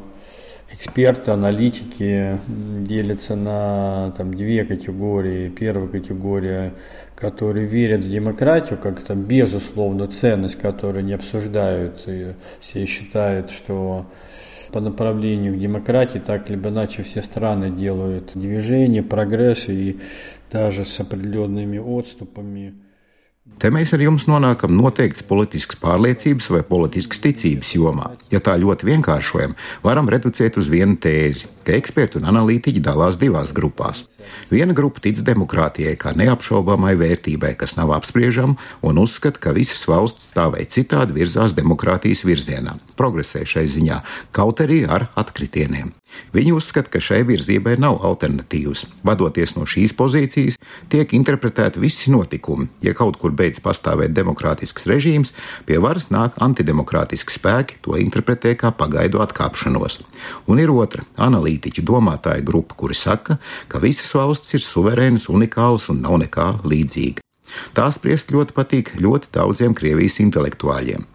эксперты, 0.71 1.31
аналитики 1.31 2.39
делятся 2.83 3.37
на 3.37 4.13
там, 4.19 4.35
две 4.35 4.65
категории. 4.67 5.49
Первая 5.49 5.89
категория, 5.89 6.75
которые 7.19 7.67
верят 7.67 8.05
в 8.05 8.11
демократию, 8.11 8.79
как 8.79 9.01
там 9.01 9.25
безусловно 9.25 10.07
ценность, 10.07 10.57
которую 10.57 11.05
не 11.05 11.15
обсуждают, 11.15 12.03
и 12.07 12.35
все 12.61 12.87
считают, 12.87 13.51
что 13.51 14.07
по 14.73 14.81
направлению 14.81 15.55
к 15.55 15.59
демократии, 15.59 16.19
так 16.19 16.49
либо 16.49 16.69
иначе 16.69 17.03
все 17.03 17.23
страны 17.23 17.71
делают 17.71 18.33
движение, 18.35 19.03
прогресс 19.03 19.69
и 19.69 19.99
даже 20.53 20.85
с 20.85 21.01
определенными 21.01 21.79
отступами. 21.79 22.75
Te 23.59 23.73
mēs 23.75 23.91
ar 23.97 24.03
jums 24.05 24.29
nonākam 24.31 24.71
noteikts 24.79 25.25
politisks 25.27 25.81
pārliecības 25.83 26.47
vai 26.55 26.61
politisks 26.67 27.19
ticības 27.25 27.73
jomā. 27.75 28.13
Ja 28.31 28.39
tā 28.45 28.55
ļoti 28.61 28.87
vienkāršojam, 28.87 29.57
varam 29.83 30.11
reducēt 30.13 30.61
uz 30.61 30.69
vienu 30.71 30.95
tēzi, 31.03 31.49
ka 31.67 31.75
eksperti 31.75 32.21
un 32.21 32.29
analītiķi 32.31 32.85
dalās 32.85 33.19
divās 33.19 33.51
grupās. 33.57 34.05
Viena 34.53 34.77
grupa 34.79 35.03
tic 35.03 35.19
demokrātijai 35.27 35.97
kā 35.99 36.15
neapšaubāmai 36.17 36.95
vērtībai, 37.01 37.57
kas 37.59 37.75
nav 37.81 37.97
apspriežama, 37.99 38.55
un 38.87 39.03
uzskata, 39.03 39.43
ka 39.43 39.57
visas 39.57 39.83
valsts 39.91 40.31
tā 40.37 40.47
vai 40.55 40.63
citādi 40.71 41.19
virzās 41.19 41.57
demokrātijas 41.59 42.23
virzienā, 42.29 42.79
progresē 43.01 43.43
šai 43.43 43.67
ziņā, 43.75 44.03
kaut 44.39 44.63
arī 44.63 44.85
ar 44.87 45.11
atkritieniem. 45.19 45.97
Viņi 46.33 46.55
uzskata, 46.57 46.91
ka 46.93 47.03
šai 47.05 47.21
virzībai 47.29 47.77
nav 47.81 48.01
alternatīvas. 48.07 48.87
Vadoties 49.07 49.55
no 49.59 49.67
šīs 49.69 49.93
pozīcijas, 49.97 50.57
tiek 50.93 51.13
interpretēti 51.17 51.83
visi 51.83 52.13
notikumi. 52.13 52.69
Ja 52.85 52.95
kaut 52.97 53.21
kur 53.21 53.35
beidz 53.39 53.63
pastāvēt 53.65 54.15
demokrātisks 54.17 54.89
režīms, 54.91 55.33
pie 55.67 55.79
varas 55.83 56.09
nāk 56.15 56.39
antidemokrātiski 56.45 57.39
spēki, 57.39 57.79
to 57.85 57.97
interpretē 58.01 58.55
kā 58.59 58.73
pagaidu 58.75 59.23
atkāpšanos. 59.25 60.01
Un 60.51 60.63
ir 60.63 60.73
otra 60.75 61.07
analītiķu 61.29 61.87
domātāja 61.87 62.45
grupa, 62.45 62.77
kuri 62.79 62.99
saka, 62.99 63.39
ka 63.69 63.83
visas 63.83 64.13
valsts 64.19 64.59
ir 64.59 64.65
suverēnas, 64.65 65.31
unikālas 65.33 65.89
un 65.93 66.03
nav 66.05 66.19
nekā 66.25 66.51
līdzīga. 66.67 67.25
Tās 67.77 67.97
spriest 67.97 68.35
ļoti 68.35 68.57
patīk 68.57 68.97
ļoti 69.01 69.33
daudziem 69.35 69.77
Krievijas 69.79 70.21
intelektuāļiem. 70.25 71.07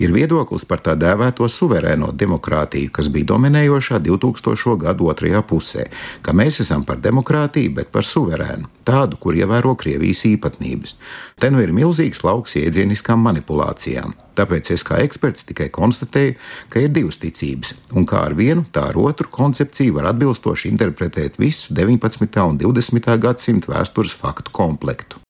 Ir 0.00 0.14
viedoklis 0.14 0.64
par 0.64 0.80
tā 0.84 0.94
dēvēto 0.96 1.48
suverēno 1.48 2.10
demokrātiju, 2.16 2.90
kas 2.96 3.10
bija 3.12 3.28
dominējošā 3.34 4.00
2000. 4.06 4.76
gadu 4.80 5.10
otrajā 5.12 5.42
pusē, 5.44 5.86
ka 6.24 6.32
mēs 6.32 6.62
esam 6.64 6.86
par 6.88 7.02
demokrātiju, 7.04 7.74
bet 7.76 7.92
par 7.92 8.06
suverēnu, 8.08 8.70
tādu, 8.84 9.20
kur 9.20 9.36
ievēro 9.36 9.76
Krievijas 9.76 10.24
īpatnības. 10.30 10.96
Te 11.40 11.50
nu 11.52 11.60
ir 11.60 11.74
milzīgs 11.76 12.24
lauks 12.24 12.56
iedzieniskām 12.60 13.20
manipulācijām. 13.28 14.16
Tāpēc 14.40 14.72
es 14.72 14.84
kā 14.86 15.00
eksperts 15.04 15.44
tikai 15.48 15.68
konstatēju, 15.74 16.36
ka 16.72 16.80
ir 16.80 16.92
divas 16.96 17.20
ticības, 17.20 17.74
un 17.92 18.06
kā 18.08 18.24
ar 18.30 18.36
vienu, 18.38 18.64
tā 18.72 18.88
ar 18.90 19.00
otru 19.00 19.28
koncepciju 19.28 19.98
var 19.98 20.12
atbilstoši 20.14 20.70
interpretēt 20.72 21.40
visu 21.40 21.74
19. 21.76 22.46
un 22.46 22.60
20. 22.60 23.18
gadsimta 23.20 23.74
vēstures 23.74 24.16
faktu 24.16 24.54
komplektu. 24.56 25.20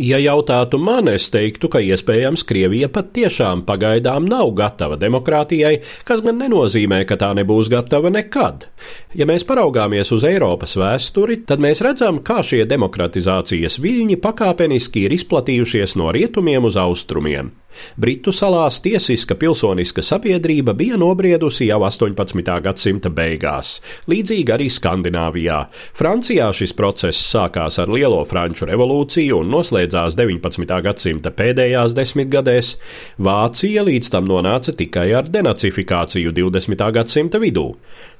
Ja 0.00 0.16
jautātu 0.16 0.78
man, 0.80 1.10
es 1.12 1.26
teiktu, 1.28 1.68
ka 1.68 1.80
iespējams 1.84 2.46
Krievija 2.48 2.88
pat 2.88 3.10
tiešām 3.12 3.66
pagaidām 3.68 4.24
nav 4.24 4.54
gatava 4.56 4.96
demokrātijai, 4.96 5.74
kas 6.08 6.22
gan 6.24 6.40
nenozīmē, 6.40 7.02
ka 7.04 7.18
tā 7.20 7.34
nebūs 7.36 7.68
gatava 7.68 8.08
nekad. 8.08 8.70
Ja 9.12 9.28
mēs 9.28 9.44
paraugāmies 9.44 10.08
uz 10.16 10.24
Eiropas 10.24 10.78
vēsturi, 10.80 11.42
tad 11.44 11.60
mēs 11.60 11.84
redzam, 11.84 12.22
kā 12.24 12.40
šie 12.40 12.64
demokratizācijas 12.70 13.76
viļņi 13.84 14.16
pakāpeniski 14.24 15.04
ir 15.04 15.18
izplatījušies 15.18 15.98
no 16.00 16.08
rietumiem 16.16 16.70
uz 16.70 16.80
austrumiem. 16.80 17.52
Britu 17.96 18.32
salās 18.34 18.80
tiesiska 18.82 19.36
pilsoniska 19.38 20.02
sabiedrība 20.02 20.74
bija 20.74 20.96
nobriedusi 20.98 21.68
jau 21.68 21.80
18. 21.86 22.56
gadsimta 22.64 23.12
beigās, 23.14 23.76
līdzīgi 24.10 24.54
arī 24.54 24.66
Skandināvijā. 24.72 25.60
Francijā 25.98 26.50
šis 26.56 26.74
process 26.74 27.30
sākās 27.30 27.78
ar 27.82 27.92
Lielo 27.92 28.24
Franču 28.26 28.66
revolūciju 28.70 29.38
un 29.44 29.54
noslēdzās 29.54 29.89
19. 29.89 30.81
gadsimta 30.85 31.31
pēdējās 31.31 31.95
desmitgadēs. 31.97 32.75
Vācija 33.17 33.85
līdz 33.87 34.11
tam 34.11 34.27
nonāca 34.29 34.75
tikai 34.75 35.13
ar 35.17 35.29
denacifikāciju 35.31 36.33
20. 36.35 36.83
gadsimta 36.93 37.39
vidū. 37.39 37.71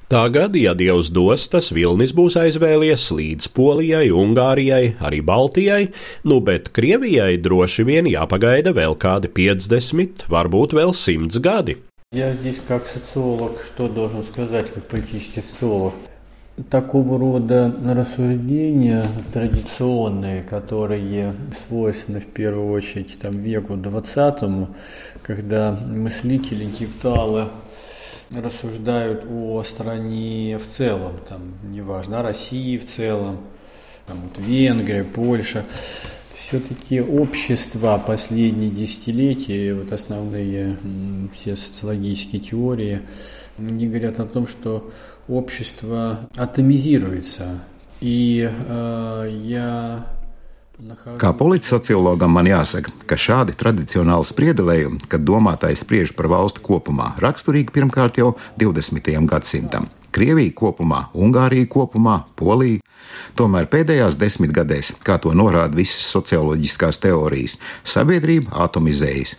Tagad, 0.08 0.54
ja 0.54 0.70
Dievs 0.78 1.10
dos, 1.10 1.48
tas 1.50 1.72
vilnis 1.74 2.12
būs 2.14 2.36
aizvēlies 2.38 3.08
līdz 3.10 3.48
Polijai, 3.56 4.06
Ungārijai, 4.14 4.94
arī 5.02 5.18
Baltijai, 5.18 5.88
nu 6.30 6.38
bet 6.40 6.70
Krievijai 6.70 7.34
droši 7.42 7.82
vien 7.88 8.06
jāpagaida 8.06 8.70
vēl 8.70 8.94
kādi 9.02 9.32
50, 9.34 10.28
varbūt 10.30 10.78
vēl 10.78 10.94
100 10.94 11.42
gadi. 11.42 11.76
Я 12.12 12.32
здесь 12.34 12.56
как 12.68 12.86
социолог, 12.86 13.58
что 13.66 13.88
должен 13.88 14.24
сказать, 14.32 14.72
как 14.72 14.86
политический 14.86 15.42
социолог? 15.42 15.94
Такого 16.69 17.17
рода 17.17 17.73
рассуждения 17.85 19.03
традиционные, 19.33 20.43
которые 20.43 21.33
свойственны 21.65 22.19
в 22.19 22.27
первую 22.27 22.71
очередь 22.71 23.17
там, 23.19 23.31
веку 23.31 23.73
XX, 23.73 24.67
когда 25.23 25.71
мыслители, 25.71 26.65
интеллектуалы 26.65 27.47
рассуждают 28.31 29.25
о 29.29 29.63
стране 29.63 30.59
в 30.59 30.67
целом, 30.67 31.13
там, 31.27 31.41
неважно, 31.63 32.19
о 32.19 32.23
России 32.23 32.77
в 32.77 32.85
целом, 32.85 33.39
там, 34.07 34.17
вот 34.17 34.37
Венгрия, 34.45 35.03
Польша, 35.03 35.63
все-таки 36.35 37.01
общества 37.01 38.01
последние 38.05 38.69
десятилетия, 38.69 39.73
вот 39.73 39.93
основные 39.93 40.77
все 41.33 41.55
социологические 41.55 42.41
теории, 42.41 43.01
они 43.57 43.87
говорят 43.87 44.19
о 44.19 44.25
том, 44.25 44.47
что 44.47 44.91
общество 45.28 46.28
атомизируется. 46.36 47.60
И 48.00 48.46
э, 48.46 49.40
я 49.44 50.06
Kā 51.16 51.30
politsociologam 51.32 52.34
man 52.36 52.44
jāsaka, 52.50 52.92
ka 53.08 53.16
šādi 53.16 53.54
tradicionāli 53.56 54.28
spriedelējumi, 54.28 55.06
kad 55.08 55.24
domātājs 55.24 55.80
spriež 55.86 56.12
par 56.18 56.28
valstu 56.28 56.60
kopumā, 56.60 57.14
raksturīgi 57.16 57.72
pirmkārt 57.72 58.20
jau 58.20 58.34
20. 58.60 59.08
gadsimtam. 59.24 59.88
Krievija 60.12 60.52
kopumā, 60.52 61.06
Ungārija 61.16 61.64
kopumā, 61.72 62.18
Polija. 62.36 62.84
Tomēr 63.40 63.70
pēdējās 63.72 64.20
desmitgadēs, 64.20 64.92
kā 65.00 65.16
to 65.16 65.32
norāda 65.32 65.76
visas 65.80 66.04
socioloģiskās 66.12 67.00
teorijas, 67.00 67.56
sabiedrība 67.84 68.52
atomizējas. 68.66 69.32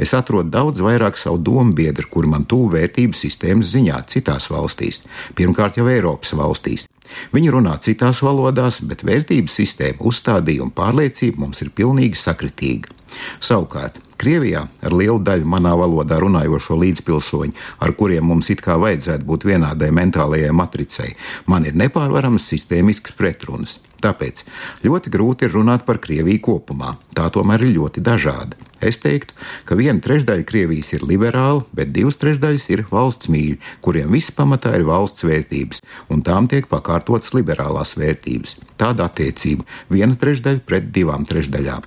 Es 0.00 0.14
atrodu 0.16 0.48
daudz 0.52 0.80
vairāk 0.80 1.18
savu 1.20 1.38
domu 1.38 1.74
biedru, 1.76 2.08
kuri 2.10 2.30
man 2.32 2.46
tuvu 2.48 2.72
vērtību 2.76 3.16
sistēmas 3.16 3.74
ziņā 3.74 3.98
citās 4.08 4.48
valstīs, 4.52 5.02
pirmkārt 5.36 5.76
jau 5.80 5.88
Eiropas 5.92 6.32
valstīs. 6.38 6.86
Viņi 7.32 7.52
runā 7.52 7.76
citās 7.84 8.22
valodās, 8.24 8.80
bet 8.80 9.04
vērtību 9.04 9.52
sistēma, 9.52 10.00
uzstādījuma 10.00 10.72
pārliecība 10.76 11.44
mums 11.44 11.60
ir 11.60 11.72
pilnīgi 11.76 12.16
sakritīga. 12.16 12.96
Savukārt, 13.44 14.00
Krievijā 14.22 14.62
ar 14.86 14.94
lielu 14.94 15.18
daļu 15.18 15.48
manā 15.50 15.72
valodā 15.76 16.20
runājošo 16.22 16.76
līdzpilsoņu, 16.78 17.56
ar 17.82 17.92
kuriem 17.98 18.28
mums 18.30 18.52
it 18.54 18.62
kā 18.62 18.76
vajadzētu 18.78 19.26
būt 19.26 19.46
vienādai 19.50 19.90
mentālajai 19.92 20.52
matricei, 20.54 21.16
man 21.50 21.66
ir 21.66 21.74
nepārvaramas 21.76 22.46
sistēmiskas 22.52 23.16
pretrunas. 23.18 23.80
Tāpēc 24.02 24.44
ļoti 24.86 25.10
grūti 25.14 25.46
ir 25.46 25.56
runāt 25.58 25.84
par 25.86 26.00
Krieviju 26.02 26.42
kopumā. 26.42 26.96
Tā 27.14 27.28
tomēr 27.34 27.66
ir 27.66 27.76
ļoti 27.76 28.02
dažāda. 28.02 28.71
Es 28.82 28.98
teiktu, 28.98 29.36
ka 29.64 29.76
viena 29.78 30.02
trešdaļa 30.02 30.46
Krievijas 30.48 30.90
ir 30.96 31.04
liberāla, 31.06 31.62
bet 31.76 31.92
divas 31.94 32.18
trešdaļas 32.18 32.66
ir 32.74 32.84
valsts 32.90 33.30
mīļi, 33.30 33.60
kuriem 33.84 34.10
viss 34.10 34.34
pamatā 34.34 34.74
ir 34.74 34.86
valsts 34.88 35.22
vērtības, 35.22 35.82
un 36.10 36.24
tām 36.26 36.50
tiek 36.50 36.66
pakārtotas 36.70 37.30
liberālās 37.36 37.94
vērtības. 37.94 38.56
Tāda 38.80 39.06
attiecība- 39.06 39.64
viena 39.94 40.18
trešdaļa 40.18 40.66
pret 40.66 40.90
divām 40.90 41.26
trešdaļām. 41.26 41.86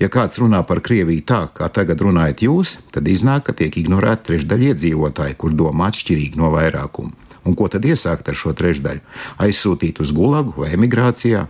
Ja 0.00 0.08
kāds 0.08 0.38
runā 0.40 0.62
par 0.66 0.80
Krieviju 0.84 1.24
tā, 1.24 1.40
kā 1.52 1.68
tagad 1.72 2.00
runājat 2.00 2.44
jūs, 2.44 2.78
tad 2.92 3.08
iznāk, 3.08 3.48
ka 3.48 3.52
tiek 3.52 3.74
ignorēta 3.76 4.30
trešdaļa 4.30 4.72
iedzīvotāji, 4.72 5.36
kur 5.36 5.50
domā 5.52 5.90
atšķirīgi 5.90 6.36
no 6.36 6.52
vairākuma. 6.54 7.12
Un 7.44 7.54
ko 7.56 7.68
tad 7.68 7.84
iesākt 7.88 8.28
ar 8.28 8.36
šo 8.36 8.52
trešdaļu? 8.52 9.00
Aizsūtīt 9.40 10.00
uz 10.00 10.12
gulagu 10.12 10.52
vai 10.56 10.74
emigrācijā? 10.76 11.46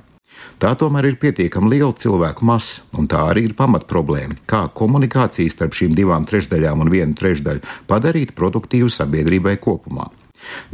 Tā 0.59 0.72
tomēr 0.79 1.11
ir 1.12 1.18
pietiekami 1.22 1.70
liela 1.74 1.94
cilvēku 1.94 2.46
masa, 2.48 2.83
un 2.98 3.07
tā 3.11 3.20
arī 3.31 3.46
ir 3.48 3.57
pamatproblēma. 3.59 4.40
Kā 4.51 4.64
komunikācijas 4.74 5.55
starp 5.55 5.77
šīm 5.79 5.94
divām 5.98 6.27
trešdaļām 6.27 6.83
un 6.83 6.90
vienu 6.90 7.14
trešdaļu 7.18 7.62
padarīt 7.90 8.35
produktīvu 8.38 8.90
sabiedrībai 8.90 9.59
kopumā? 9.62 10.09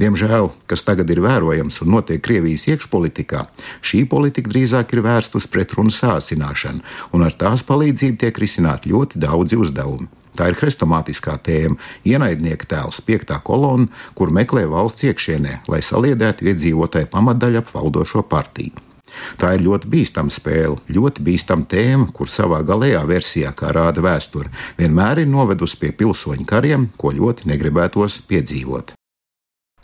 Diemžēl, 0.00 0.50
kas 0.68 0.85
tagad 0.85 1.11
ir 1.11 1.22
vērojams 1.24 1.81
un 1.85 1.94
notiek 1.96 2.22
Krievijas 2.24 2.66
iekšpolitikā, 2.68 3.46
šī 3.85 4.05
politika 4.11 4.53
drīzāk 4.53 4.92
ir 4.94 5.05
vērsta 5.07 5.40
uz 5.40 5.48
pretrunu 5.50 5.92
sāsināšanu, 5.94 6.85
un 7.16 7.24
ar 7.27 7.37
tās 7.38 7.64
palīdzību 7.66 8.20
tiek 8.20 8.40
risināti 8.44 8.92
ļoti 8.92 9.20
daudzi 9.24 9.61
uzdevumi. 9.61 10.11
Tā 10.35 10.48
ir 10.50 10.59
hrestomātiskā 10.59 11.37
tēma, 11.46 11.79
ienaidnieka 12.11 12.66
tēls, 12.72 12.98
piektā 13.07 13.38
kolonna, 13.46 13.87
kur 14.18 14.35
meklē 14.35 14.64
valsts 14.70 15.07
iekšienē, 15.07 15.61
lai 15.70 15.79
saliedētu 15.87 16.50
iedzīvotāju 16.50 17.12
pamatdaļu 17.12 17.62
ap 17.62 17.70
valdošo 17.77 18.24
partiju. 18.27 18.93
Tā 19.40 19.55
ir 19.57 19.64
ļoti 19.66 19.90
bīstama 19.92 20.33
spēle, 20.33 20.81
ļoti 20.88 21.24
bīstama 21.27 21.68
tēma, 21.70 22.11
kur 22.16 22.31
savā 22.31 22.62
galējā 22.66 23.05
versijā, 23.09 23.55
kā 23.57 23.72
rāda 23.74 24.05
vēsture, 24.05 24.53
vienmēr 24.81 25.24
ir 25.24 25.31
novedusi 25.31 25.81
pie 25.81 25.94
pilsoņu 25.94 26.48
kariem, 26.48 26.90
ko 26.98 27.14
ļoti 27.14 27.50
negribētos 27.53 28.22
piedzīvot. 28.29 28.96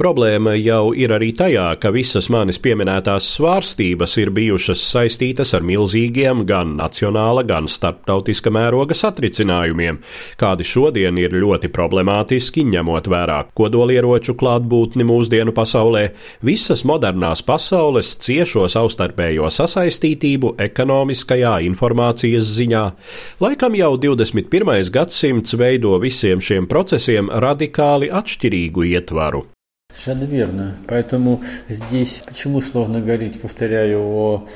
Problēma 0.01 0.55
jau 0.57 0.95
ir 0.97 1.13
arī 1.13 1.27
tajā, 1.37 1.67
ka 1.77 1.91
visas 1.93 2.31
manis 2.33 2.57
pieminētās 2.65 3.27
svārstības 3.35 4.15
ir 4.23 4.31
bijušas 4.33 4.81
saistītas 4.95 5.53
ar 5.59 5.67
milzīgiem 5.69 6.47
gan 6.49 6.71
nacionāla, 6.79 7.43
gan 7.45 7.69
starptautiska 7.69 8.49
mēroga 8.49 8.97
satricinājumiem, 8.97 9.99
kādi 10.41 10.65
šodien 10.65 11.21
ir 11.21 11.37
ļoti 11.37 11.69
problemātiski, 11.77 12.65
ņemot 12.73 13.13
vērā 13.13 13.43
kodolieroču 13.53 14.39
klātbūtni 14.41 15.05
mūsdienu 15.05 15.53
pasaulē, 15.53 16.07
visas 16.49 16.87
modernās 16.89 17.45
pasaules 17.45 18.17
ciešo 18.25 18.71
savstarpējo 18.73 19.53
sasaistītību 19.53 20.57
ekonomiskajā 20.71 21.59
informācijas 21.69 22.57
ziņā. 22.57 22.85
Laikam 23.45 23.77
jau 23.77 23.95
21. 24.09 24.81
gadsimts 24.97 25.61
veido 25.61 25.99
visiem 26.01 26.41
šiem 26.41 26.73
procesiem 26.73 27.29
radikāli 27.29 28.09
atšķirīgu 28.09 28.93
ietvaru. 28.97 29.51
Совершенно 29.93 30.25
верно. 30.25 30.77
Поэтому 30.87 31.41
здесь 31.69 32.23
почему 32.27 32.63
сложно 32.63 33.01
говорить, 33.01 33.41
повторяю, 33.41 34.01
о 34.01 34.49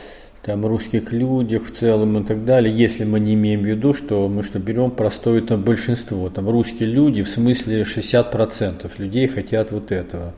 там, 0.42 0.66
русских 0.66 1.12
людях 1.12 1.64
в 1.64 1.74
целом 1.74 2.18
и 2.18 2.24
так 2.24 2.44
далее, 2.44 2.74
если 2.74 3.04
мы 3.04 3.20
не 3.20 3.34
имеем 3.34 3.62
в 3.62 3.64
виду, 3.64 3.94
что 3.94 4.28
мы 4.28 4.42
что 4.42 4.58
берем 4.58 4.90
простое 4.90 5.40
там, 5.42 5.62
большинство. 5.62 6.28
Там, 6.28 6.48
русские 6.48 6.88
люди, 6.88 7.22
в 7.22 7.28
смысле 7.28 7.82
60% 7.82 8.90
людей 8.98 9.28
хотят 9.28 9.72
вот 9.72 9.90
этого. 9.90 10.34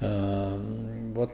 Вот 0.00 1.30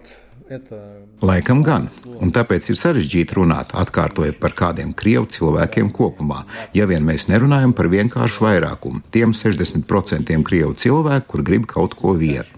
Laikam 1.20 1.60
gan, 1.60 1.90
un 2.24 2.30
tāpēc 2.32 2.70
ir 2.72 2.78
sarežģīti 2.80 3.36
runāt, 3.36 3.74
atkārtojot 3.76 4.38
par 4.40 4.54
kādiem 4.56 4.94
krievu 4.96 5.28
cilvēkiem 5.28 5.90
kopumā, 5.92 6.46
ja 6.72 6.86
vien 6.88 7.04
mēs 7.04 7.28
nerunājam 7.28 7.74
par 7.76 7.90
vienkāršu 7.92 8.46
vairākumu, 8.46 9.02
tiem 9.12 9.36
60% 9.36 10.40
krievu 10.48 10.72
cilvēku, 10.72 11.28
kur 11.28 11.44
grib 11.44 11.68
kaut 11.68 11.98
ko 12.00 12.16
vieru. 12.16 12.57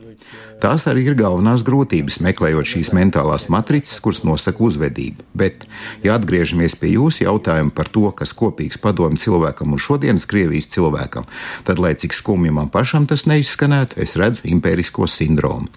Tās 0.60 0.84
arī 0.90 1.06
ir 1.08 1.14
galvenās 1.16 1.62
grūtības, 1.64 2.18
meklējot 2.20 2.68
šīs 2.68 2.90
mentālās 2.92 3.46
matricas, 3.52 3.96
kuras 4.04 4.20
nosaka 4.28 4.60
uzvedību. 4.66 5.24
Bet, 5.32 5.64
ja 6.04 6.18
atgriežamies 6.18 6.76
pie 6.76 6.92
jūsu 6.98 7.24
jautājuma 7.24 7.72
par 7.72 7.88
to, 7.88 8.04
kas 8.12 8.34
kopīgs 8.36 8.76
padomju 8.82 9.22
cilvēkam 9.24 9.72
un 9.72 9.80
šodienas 9.80 10.28
Krievijas 10.28 10.68
cilvēkam, 10.74 11.24
tad, 11.64 11.80
lai 11.80 11.94
cik 11.96 12.12
skumji 12.12 12.52
man 12.52 12.68
pašam 12.68 13.08
tas 13.08 13.24
neizskanētu, 13.30 13.96
es 14.04 14.18
redzu 14.20 14.44
impērisko 14.52 15.08
sindromu. 15.08 15.72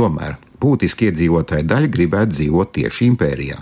Tomēr 0.00 0.38
būtiski 0.62 1.10
iedzīvotāja 1.10 1.68
daļa 1.68 1.92
gribētu 1.92 2.38
dzīvot 2.38 2.72
tieši 2.80 3.12
impērijā. 3.12 3.60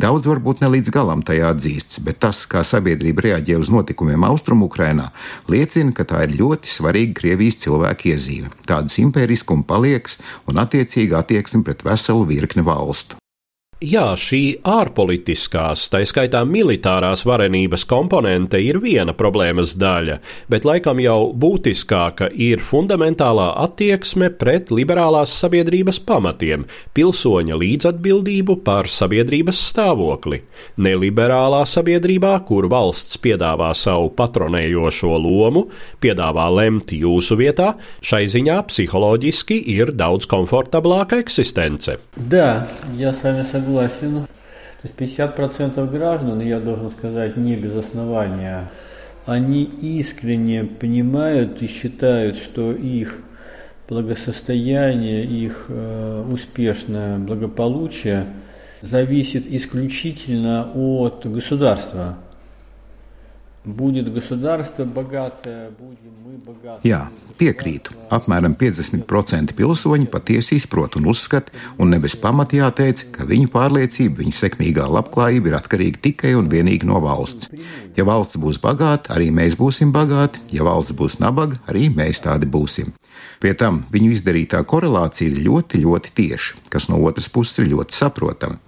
Daudz 0.00 0.28
varbūt 0.30 0.62
ne 0.62 0.72
līdz 0.76 0.92
galam 0.94 1.22
tajā 1.26 1.52
atzīsts, 1.54 2.02
bet 2.04 2.20
tas, 2.24 2.44
kā 2.50 2.64
sabiedrība 2.66 3.28
reaģē 3.28 3.58
uz 3.60 3.72
notikumiem 3.72 4.26
Austrumukrainā, 4.28 5.10
liecina, 5.52 5.94
ka 5.96 6.06
tā 6.08 6.26
ir 6.26 6.36
ļoti 6.40 6.72
svarīga 6.72 7.18
Krievijas 7.22 7.62
cilvēku 7.64 8.12
iezīme. 8.12 8.52
Tādas 8.68 8.98
impēriskuma 9.02 9.66
paliekas 9.68 10.18
un 10.50 10.62
attiecīga 10.62 11.22
attieksme 11.22 11.64
pret 11.66 11.86
veselu 11.86 12.28
virkni 12.28 12.66
valstu. 12.66 13.21
Jā, 13.81 14.15
šī 14.17 14.63
ārpolitiskās, 14.65 15.83
tā 15.93 15.99
skaitā 16.09 16.39
militārās 16.49 17.21
varenības 17.29 17.83
komponente 17.85 18.57
ir 18.57 18.79
viena 18.81 19.13
problēmas 19.13 19.75
daļa, 19.77 20.15
bet 20.49 20.63
laikam 20.65 20.97
jau 20.97 21.29
būtiskāka 21.37 22.31
ir 22.33 22.63
fundamentālā 22.65 23.51
attieksme 23.61 24.31
pret 24.33 24.73
liberālās 24.73 25.35
sabiedrības 25.43 25.99
pamatiem, 26.09 26.63
pilsoņa 26.97 27.59
līdzatbildību 27.61 28.55
par 28.65 28.89
sabiedrības 28.89 29.61
stāvokli. 29.69 30.41
Neliberālā 30.81 31.61
sabiedrībā, 31.69 32.33
kur 32.49 32.65
valsts 32.73 33.21
piedāvā 33.21 33.69
savu 33.77 34.09
patronējošo 34.17 35.13
lomu, 35.21 35.67
piedāvā 36.01 36.47
lemt 36.49 36.95
jūsu 36.97 37.37
vietā, 37.37 37.75
šai 38.01 38.25
ziņā 38.25 38.57
psiholoģiski 38.73 39.61
ir 39.77 39.93
daudz 39.93 40.25
komfortablāka 40.25 41.21
eksistence. 41.21 41.99
Да, 42.17 42.67
я 42.97 43.13
с 43.13 43.21
вами 43.21 43.45
согласен 43.45 43.67
Согласен. 43.72 44.26
То 44.82 44.88
есть 44.88 45.18
50% 45.18 45.90
граждан, 45.90 46.40
я 46.40 46.58
должен 46.58 46.90
сказать, 46.90 47.36
не 47.36 47.56
без 47.56 47.76
основания, 47.76 48.68
они 49.26 49.62
искренне 49.62 50.64
понимают 50.64 51.62
и 51.62 51.68
считают, 51.68 52.36
что 52.36 52.72
их 52.72 53.18
благосостояние, 53.88 55.24
их 55.24 55.66
э, 55.68 56.24
успешное 56.28 57.18
благополучие 57.18 58.24
зависит 58.80 59.46
исключительно 59.46 60.72
от 60.74 61.24
государства. 61.26 62.18
Jā, 66.82 66.98
piekrītu. 67.38 67.94
Apmēram 68.10 68.56
50% 68.58 69.54
pilsoņi 69.54 70.08
patiesi 70.10 70.56
izprot 70.58 70.96
un 70.98 71.06
uzskata, 71.12 71.54
un 71.78 71.94
nevis 71.94 72.16
pamatā 72.18 72.58
jāteic, 72.58 73.04
ka 73.14 73.26
viņu 73.28 73.52
pārliecība, 73.54 74.24
viņu 74.24 74.34
sekmīgā 74.34 74.88
labklājība 74.90 75.52
ir 75.52 75.56
atkarīga 75.60 76.02
tikai 76.08 76.34
un 76.38 76.50
vienīgi 76.50 76.88
no 76.90 76.98
valsts. 77.04 77.52
Ja 77.94 78.08
valsts 78.08 78.40
būs 78.42 78.58
bagāta, 78.62 79.14
arī 79.14 79.30
mēs 79.30 79.54
būsim 79.60 79.94
bagāti, 79.94 80.42
ja 80.50 80.66
valsts 80.66 80.96
būs 80.98 81.20
nabaga, 81.22 81.60
arī 81.70 81.86
mēs 81.94 82.24
tādi 82.26 82.50
būsim. 82.50 82.90
Pie 83.38 83.54
tam 83.54 83.84
viņu 83.94 84.16
izdarītā 84.16 84.64
korelācija 84.66 85.30
ir 85.30 85.42
ļoti, 85.46 85.84
ļoti 85.86 86.14
tieša, 86.18 86.66
kas 86.72 86.90
no 86.90 86.98
otras 87.06 87.30
puses 87.30 87.62
ir 87.62 87.70
ļoti 87.76 87.94
saprotama. 87.94 88.58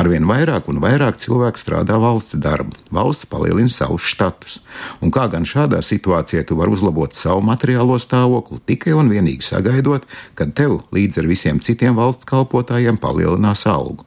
Arvien 0.00 0.26
vairāk 0.28 0.68
un 0.70 0.80
vairāk 0.82 1.18
cilvēku 1.22 1.60
strādā 1.60 1.98
valsts 2.00 2.38
darbu, 2.40 2.76
valsts 2.94 3.28
palielina 3.30 3.72
savus 3.72 4.06
štatus. 4.08 4.58
Un 5.04 5.12
kā 5.14 5.26
gan 5.32 5.46
šādā 5.48 5.82
situācijā 5.84 6.44
tu 6.48 6.58
vari 6.60 6.74
uzlabot 6.74 7.14
savu 7.16 7.44
materiālo 7.46 7.98
stāvokli 8.02 8.62
tikai 8.70 8.96
un 8.96 9.12
vienīgi 9.12 9.46
sagaidot, 9.46 10.08
kad 10.38 10.56
tev 10.58 10.80
līdz 10.94 11.22
ar 11.22 11.30
visiem 11.30 11.62
citiem 11.62 11.96
valsts 11.98 12.28
kalpotājiem 12.28 13.00
palielinās 13.00 13.66
algu? 13.70 14.06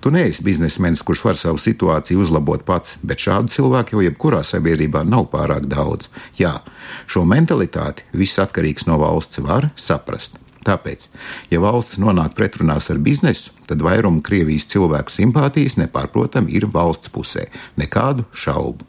Tu 0.00 0.10
neesi 0.14 0.44
biznesmenis, 0.44 1.02
kurš 1.02 1.24
var 1.24 1.38
savu 1.38 1.58
situāciju 1.58 2.22
uzlabot 2.22 2.62
pats, 2.66 2.96
bet 3.02 3.22
šādu 3.24 3.52
cilvēku 3.54 3.96
jau 3.96 4.04
jebkurā 4.04 4.44
sabiedrībā 4.46 5.04
nav 5.08 5.28
pārāk 5.32 5.66
daudz. 5.70 6.10
Jā, 6.38 6.58
šo 7.10 7.24
mentalitāti 7.28 8.06
viss 8.14 8.40
atkarīgs 8.42 8.88
no 8.90 9.00
valsts 9.02 9.42
var 9.42 9.70
saprast. 9.76 10.43
Tāpēc, 10.64 11.08
ja 11.52 11.60
valsts 11.60 12.00
nonāk 12.00 12.32
pretrunās 12.38 12.88
ar 12.92 13.00
biznesu, 13.04 13.52
tad 13.68 13.84
vairumu 13.84 14.22
Krievijas 14.24 14.68
cilvēku 14.72 15.12
simpātijas 15.12 15.76
nepārprotami 15.80 16.56
ir 16.56 16.68
valsts 16.72 17.12
pusē. 17.12 17.50
Nekādu 17.80 18.24
šaubu. 18.32 18.88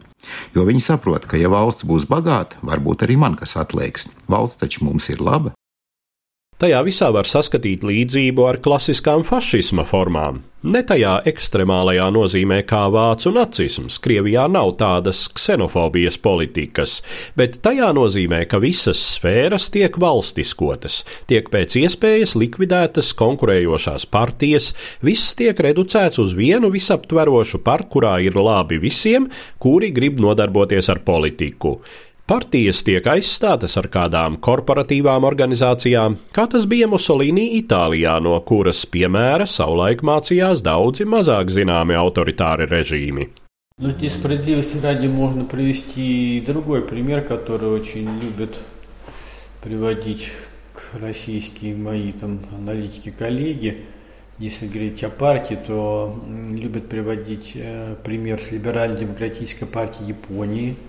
Jo 0.55 0.63
viņi 0.65 0.81
saprot, 0.81 1.27
ka 1.29 1.37
ja 1.37 1.51
valsts 1.51 1.85
būs 1.85 2.07
bagāta, 2.09 2.57
varbūt 2.65 3.05
arī 3.05 3.19
man 3.21 3.35
kas 3.39 3.57
atliekas. 3.61 4.07
Valsts 4.31 4.63
taču 4.63 4.87
mums 4.87 5.11
ir 5.11 5.21
laba. 5.21 5.53
Tajā 6.55 6.77
visā 6.87 7.09
var 7.11 7.27
saskatīt 7.27 7.81
līdzību 7.83 8.45
ar 8.47 8.61
klasiskām 8.63 9.25
fašisma 9.27 9.83
formām. 9.83 10.37
Ne 10.63 10.79
tajā 10.87 11.17
ekstremālajā 11.27 12.05
nozīmē 12.15 12.61
kā 12.65 12.85
vācu 12.89 13.33
nacisms, 13.35 13.97
Krievijā 14.01 14.45
nav 14.49 14.71
tādas 14.79 15.25
ksenofobijas 15.35 16.15
politikas, 16.23 16.95
bet 17.35 17.59
tajā 17.65 17.91
nozīmē, 17.93 18.39
ka 18.47 18.61
visas 18.63 19.01
sfēras 19.17 19.67
tiek 19.75 19.99
valstiskotas, 19.99 21.01
tiek 21.27 21.51
pēc 21.51 21.75
iespējas 21.83 22.37
likvidētas 22.39 23.11
konkurējošās 23.19 24.07
partijas, 24.15 24.71
viss 25.03 25.35
tiek 25.35 25.59
reducēts 25.59 26.23
uz 26.23 26.33
vienu 26.39 26.71
visaptverošu 26.73 27.61
par, 27.67 27.83
kurā 27.91 28.15
ir 28.23 28.39
labi 28.39 28.79
visiem, 28.79 29.27
kuri 29.59 29.91
grib 29.93 30.23
nodarboties 30.23 30.89
ar 30.95 31.03
politiku. 31.03 31.81
Partijas 32.30 32.84
tiek 32.86 33.02
aizstātas 33.10 33.72
ar 33.80 33.88
kādām 33.90 34.36
korporatīvām 34.38 35.24
organizācijām, 35.26 36.14
kā 36.30 36.44
tas 36.52 36.62
bija 36.70 36.86
Musolīnī 36.86 37.48
Itālijā, 37.56 38.12
no 38.22 38.36
kuras 38.46 38.84
piemēra 38.86 39.48
savulaik 39.50 40.04
mācījās 40.06 40.62
daudzi 40.62 41.08
mazāk 41.10 41.50
zināmi 41.50 41.96
autoritāri 41.98 42.68
režīmi. 42.70 43.26
Но 43.78 43.90
здесь 43.90 44.12
справедливости 44.12 44.78
ради 44.78 45.08
можно 45.08 45.44
привести 45.44 46.40
другой 46.46 46.82
пример, 46.82 47.22
который 47.22 47.68
очень 47.68 48.06
любят 48.20 48.54
приводить 49.60 50.30
к 50.72 51.00
российские 51.00 51.74
мои 51.74 52.12
там 52.12 52.38
аналитики-коллеги. 52.56 53.86
Если 54.38 54.68
говорить 54.68 55.02
о 55.02 55.10
партии, 55.10 55.58
то 55.66 56.14
любят 56.46 56.88
приводить 56.88 57.52
э, 57.56 57.96
пример 58.04 58.38
с 58.38 58.52
либерально-демократической 58.52 59.66
партией 59.66 60.10
Японии – 60.10 60.86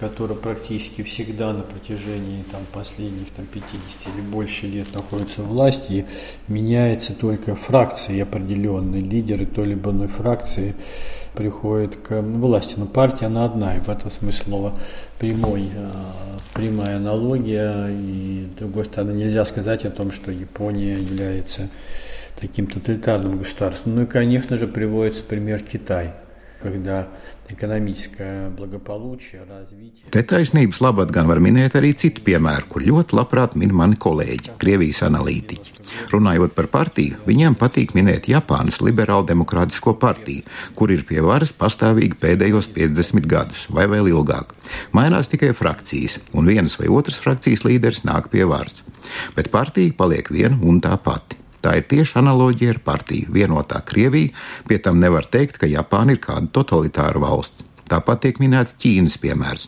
которая 0.00 0.38
практически 0.38 1.02
всегда 1.02 1.52
на 1.52 1.62
протяжении 1.62 2.42
там, 2.50 2.62
последних 2.72 3.28
там, 3.36 3.44
50 3.44 4.14
или 4.14 4.22
больше 4.22 4.66
лет 4.66 4.86
находится 4.94 5.42
в 5.42 5.48
власти, 5.48 6.06
меняется 6.48 7.14
только 7.14 7.54
фракции 7.54 8.18
определенные, 8.20 9.02
лидеры 9.02 9.44
той 9.44 9.66
или 9.66 9.74
иной 9.74 10.08
фракции 10.08 10.74
приходят 11.34 11.96
к 11.96 12.22
власти. 12.22 12.74
Но 12.78 12.86
партия 12.86 13.26
она 13.26 13.44
одна, 13.44 13.76
и 13.76 13.80
в 13.80 13.90
этом 13.90 14.10
смысле 14.10 14.42
слова 14.42 14.78
прямой, 15.18 15.68
а, 15.76 16.38
прямая 16.54 16.96
аналогия, 16.96 17.88
и 17.88 18.48
с 18.50 18.54
другой 18.54 18.86
стороны 18.86 19.12
нельзя 19.12 19.44
сказать 19.44 19.84
о 19.84 19.90
том, 19.90 20.12
что 20.12 20.32
Япония 20.32 20.94
является 20.94 21.68
таким 22.40 22.66
тоталитарным 22.66 23.38
государством. 23.38 23.96
Ну 23.96 24.02
и, 24.04 24.06
конечно 24.06 24.56
же, 24.56 24.66
приводится 24.66 25.22
пример 25.22 25.60
Китая, 25.60 26.16
когда 26.65 27.07
ekonomiskā 27.49 28.49
благополучия, 28.57 29.45
развития. 29.45 30.09
Te 30.09 30.23
taisnības 30.25 30.79
labad 30.81 31.11
gan 31.13 31.27
var 31.29 31.37
minēt 31.43 31.75
arī 31.77 31.91
citu 31.93 32.23
piemēru, 32.25 32.65
kur 32.71 32.85
ļoti 32.85 33.17
labprāt 33.19 33.53
min 33.59 33.73
mani 33.75 33.99
kolēģi, 34.01 34.55
Krievijas 34.61 35.03
analītiķi. 35.05 35.75
Runājot 36.09 36.55
par 36.57 36.67
partiju, 36.73 37.19
viņiem 37.27 37.57
patīk 37.59 37.93
minēt 37.93 38.25
Japānas 38.31 38.81
Liberālo 38.81 39.27
demokrātisko 39.29 39.93
partiju, 40.01 40.47
kur 40.73 40.89
ir 40.89 41.05
pie 41.05 41.21
varas 41.21 41.53
pastāvīgi 41.53 42.17
pēdējos 42.23 42.71
50 42.73 43.29
gadus 43.29 43.67
vai 43.69 43.85
vēl 43.91 44.09
ilgāk. 44.15 44.57
Mainās 44.97 45.29
tikai 45.29 45.53
frakcijas, 45.53 46.17
un 46.33 46.49
vienas 46.49 46.79
vai 46.81 46.89
otras 46.89 47.21
frakcijas 47.21 47.67
līderis 47.67 48.05
nāk 48.09 48.31
pie 48.33 48.47
varas. 48.49 48.81
Bet 49.37 49.53
partija 49.53 49.93
paliek 49.93 50.33
viena 50.33 50.57
un 50.65 50.81
tā 50.81 50.97
pati. 50.97 51.28
Tā 51.60 51.76
ir 51.76 51.88
tieši 51.90 52.18
analoģija 52.22 52.76
ar 52.76 52.84
partiju 52.84 53.34
vienotā 53.34 53.82
Krievija, 53.86 54.32
pie 54.68 54.78
tam 54.80 55.00
nevar 55.02 55.28
teikt, 55.28 55.60
ka 55.60 55.68
Japāna 55.68 56.16
ir 56.16 56.22
kāda 56.24 56.48
totalitāra 56.56 57.20
valsts. 57.20 57.66
Tāpat 57.90 58.20
tiek 58.22 58.38
minēts 58.38 58.76
Ķīnas 58.78 59.16
piemērs. 59.18 59.66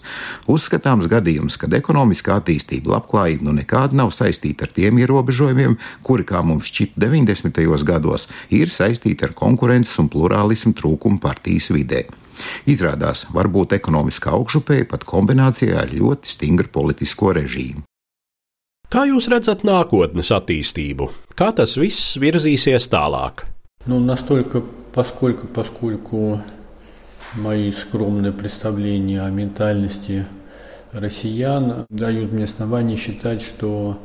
Uzskatāms 0.51 1.09
gadījums, 1.11 1.57
kad 1.59 1.75
ekonomiskā 1.75 2.37
attīstība, 2.39 2.95
labklājība 2.95 3.49
nu 3.49 3.57
nekāda 3.57 3.99
nav 3.99 4.13
saistīta 4.15 4.69
ar 4.69 4.75
tiem 4.77 5.01
ierobežojumiem, 5.03 5.75
kuri, 6.07 6.27
kā 6.29 6.45
mums 6.47 6.71
šķita 6.71 7.03
90. 7.03 7.63
gados, 7.89 8.29
ir 8.55 8.71
saistīti 8.71 9.27
ar 9.27 9.35
konkurences 9.35 9.99
un 9.99 10.11
plurālismu 10.13 10.71
trūkumu 10.79 11.19
partijas 11.23 11.73
vidē. 11.75 12.05
Izrādās, 12.71 13.27
varbūt 13.35 13.75
ekonomiskā 13.79 14.33
augšupēja 14.39 14.87
pat 14.95 15.07
kombinācijā 15.09 15.83
ar 15.83 15.91
ļoti 15.91 16.31
stingru 16.31 16.71
politisko 16.73 17.35
režīmu. 17.43 17.83
Kā 18.93 19.07
jūs 19.09 19.31
redzat 19.33 19.63
nākotnes 19.65 20.31
attīstību? 20.37 21.07
Kā 21.33 21.49
tas 21.57 21.79
viss 21.81 22.19
virzīsies 22.21 22.91
tālāk? 22.93 23.47
Nu, 23.87 23.99
настолько, 24.01 24.63
поскольку, 24.93 25.47
поскольку 25.47 26.43
мои 27.35 27.73
скромные 27.73 28.33
представления 28.33 29.23
о 29.23 29.31
ментальности 29.31 30.27
россиян 30.93 31.87
дают 31.89 32.33
мне 32.33 32.45
основание 32.45 32.99
считать, 32.99 33.41
что 33.41 33.99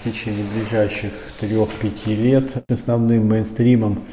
в 0.00 0.04
течение 0.10 0.44
ближайших 0.54 1.12
трех-пяти 1.40 2.16
лет 2.16 2.64
основным 2.70 3.28
мейнстримом 3.28 4.04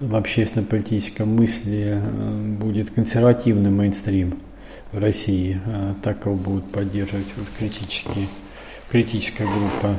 в 0.00 0.16
общественно-политическом 0.16 1.28
мысли 1.28 2.00
э, 2.00 2.56
будет 2.56 2.90
консервативный 2.90 3.70
мейнстрим 3.70 4.40
в 4.92 4.98
России. 4.98 5.60
Э, 5.66 5.94
так 6.02 6.24
его 6.24 6.36
будут 6.36 6.72
поддерживать 6.72 7.26
критическая 7.58 9.44
группа 9.44 9.98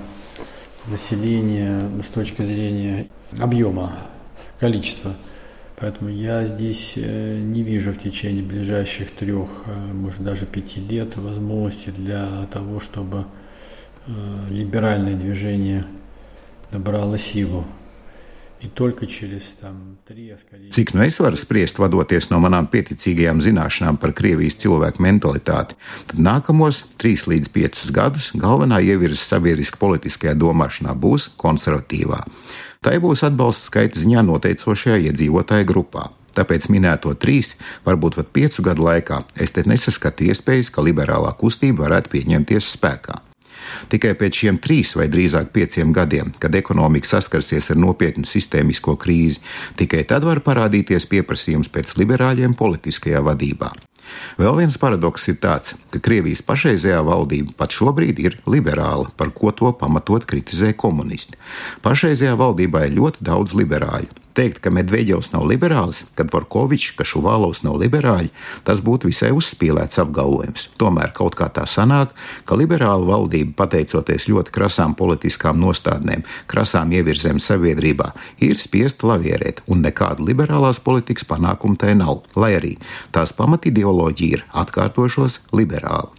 населения 0.88 1.89
с 2.04 2.08
точки 2.08 2.42
зрения 2.42 3.08
объема, 3.39 3.94
количества. 4.60 5.15
Поэтому 5.78 6.10
я 6.10 6.46
здесь 6.46 6.94
э, 6.98 7.38
не 7.38 7.63
вижу 7.63 7.94
в 7.94 8.00
течение 8.00 8.44
ближайших 8.44 9.12
трех, 9.12 9.50
э, 9.65 9.94
может 9.94 10.22
даже 10.22 10.46
пяти 10.46 10.82
лет 10.82 11.15
возможности 11.15 11.89
для 11.92 12.48
того, 12.52 12.82
чтобы 12.82 13.26
э, 14.06 14.12
либеральное 14.50 15.15
движение 15.15 15.86
набрало 16.72 17.18
силу. 17.18 17.65
Cik 20.76 20.93
nu 20.93 21.04
es 21.06 21.19
varu 21.19 21.39
spriest, 21.39 21.80
vadoties 21.80 22.28
no 22.32 22.41
manām 22.43 22.67
pieticīgajām 22.72 23.39
zināšanām 23.43 24.00
par 24.02 24.12
Krievijas 24.17 24.60
cilvēku 24.60 25.04
mentalitāti, 25.06 25.78
tad 26.12 26.19
nākamos 26.19 26.84
3 27.00 27.30
līdz 27.32 27.52
5 27.56 27.91
gadus 27.95 28.32
galvenā 28.36 28.82
ievirza 28.84 29.22
sabiedriski 29.24 29.80
politiskajā 29.80 30.36
domāšanā 30.36 30.95
būs 30.95 31.30
konservatīvā. 31.39 32.24
Tai 32.84 32.95
būs 33.04 33.24
atbalsts 33.28 33.72
skaita 33.72 34.00
ziņā 34.00 34.26
noteicošajā 34.28 35.00
iedzīvotāju 35.08 35.67
grupā. 35.72 36.10
Tāpēc 36.36 36.69
minēto 36.72 37.15
trīs, 37.19 37.56
varbūt 37.88 38.19
pat 38.19 38.30
piecu 38.36 38.63
gadu 38.63 38.86
laikā, 38.86 39.24
es 39.36 39.56
te 39.56 39.65
nesaskatu 39.67 40.30
iespējas, 40.30 40.72
ka 40.72 40.86
liberālā 40.86 41.34
kustība 41.39 41.88
varētu 41.88 42.15
pieņemties 42.15 42.76
spēkā. 42.76 43.29
Tikai 43.91 44.15
pēc 44.19 44.43
šiem 44.43 44.62
trīs 44.63 44.95
vai 45.00 45.10
drīzāk 45.12 45.52
pieciem 45.56 45.93
gadiem, 45.95 46.34
kad 46.39 46.56
ekonomika 46.56 47.15
saskarsies 47.15 47.72
ar 47.74 47.82
nopietnu 47.82 48.28
sistēmisko 48.30 48.95
krīzi, 49.02 49.43
tikai 49.80 50.06
tad 50.10 50.28
var 50.28 50.43
parādīties 50.45 51.10
pieprasījums 51.10 51.72
pēc 51.74 51.95
liberāļiem 52.00 52.58
politiskajā 52.60 53.24
vadībā. 53.26 53.74
Vēl 54.39 54.56
viens 54.58 54.78
paradoks 54.82 55.28
ir 55.32 55.38
tāds, 55.43 55.76
ka 55.93 56.02
Krievijas 56.04 56.41
pašreizējā 56.45 57.02
valdība 57.06 57.54
pat 57.60 57.76
šobrīd 57.76 58.22
ir 58.24 58.39
liberāla, 58.50 59.10
par 59.17 59.34
ko 59.36 59.54
to 59.56 59.72
pamatot 59.78 60.26
kritizē 60.30 60.74
komunisti. 60.74 61.38
Pašreizējā 61.86 62.34
valdībā 62.39 62.88
ir 62.88 62.98
ļoti 62.98 63.30
daudz 63.30 63.58
liberāļu. 63.60 64.10
Teikt, 64.38 64.60
ka 64.62 64.70
Medvedevs 64.70 65.32
nav 65.34 65.48
liberāls, 65.50 66.04
kad 66.15 66.30
Vorkovičs, 66.34 66.94
ka 66.98 67.06
Šuvālovs 67.08 67.63
nav 67.65 67.80
liberāļi, 67.82 68.30
tas 68.68 68.82
būtu 68.86 69.10
visai 69.10 69.32
uzspīlēts 69.36 70.00
apgalvojums. 70.04 70.68
Tomēr 70.80 71.12
kaut 71.18 71.38
kā 71.39 71.50
tā 71.54 71.65
sanāk, 71.70 72.13
ka 72.46 72.58
liberāla 72.60 73.08
valdība, 73.10 73.56
pateicoties 73.63 74.30
ļoti 74.30 74.54
krasām 74.56 74.94
politiskām 75.00 75.60
nostādnēm, 75.60 76.24
krasām 76.52 76.94
ievirzēm 76.94 77.42
sabiedrībā, 77.42 78.12
ir 78.46 78.62
spiesta 78.62 79.10
lavierēt, 79.10 79.63
un 79.68 79.82
nekāda 79.88 80.24
liberālās 80.30 80.82
politikas 80.84 81.26
panākuma 81.28 81.82
tai 81.82 81.98
nav, 81.98 82.24
lai 82.38 82.54
arī 82.62 82.76
tās 83.15 83.34
pamatideoloģija 83.36 84.39
ir 84.39 84.48
atkārtošos 84.63 85.42
liberāla. 85.58 86.13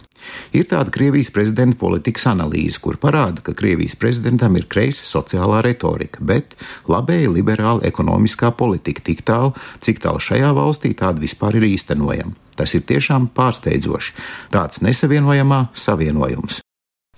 Ir 0.57 0.67
tāda 0.69 0.93
Krievijas 0.93 1.31
prezidenta 1.33 1.79
politikas 1.81 2.27
analīze, 2.31 2.79
kur 2.81 2.99
parāda, 3.01 3.43
ka 3.45 3.55
Krievijas 3.57 3.97
prezidentam 3.99 4.55
ir 4.59 4.67
kreisa 4.71 5.05
sociālā 5.07 5.61
retorika, 5.65 6.23
bet 6.23 6.55
labēja 6.91 7.33
liberāla 7.33 7.85
ekonomiskā 7.87 8.53
politika 8.57 9.03
tik 9.05 9.25
tālu, 9.27 9.53
cik 9.81 10.03
tālu 10.03 10.21
šajā 10.23 10.53
valstī 10.57 10.95
tāda 10.97 11.23
vispār 11.23 11.59
ir 11.59 11.69
īstenojama. 11.73 12.35
Tas 12.55 12.75
ir 12.77 12.83
tiešām 12.85 13.31
pārsteidzoši. 13.35 14.17
Tāds 14.53 14.83
nesavienojamā 14.85 15.69
savienojums. 15.73 16.61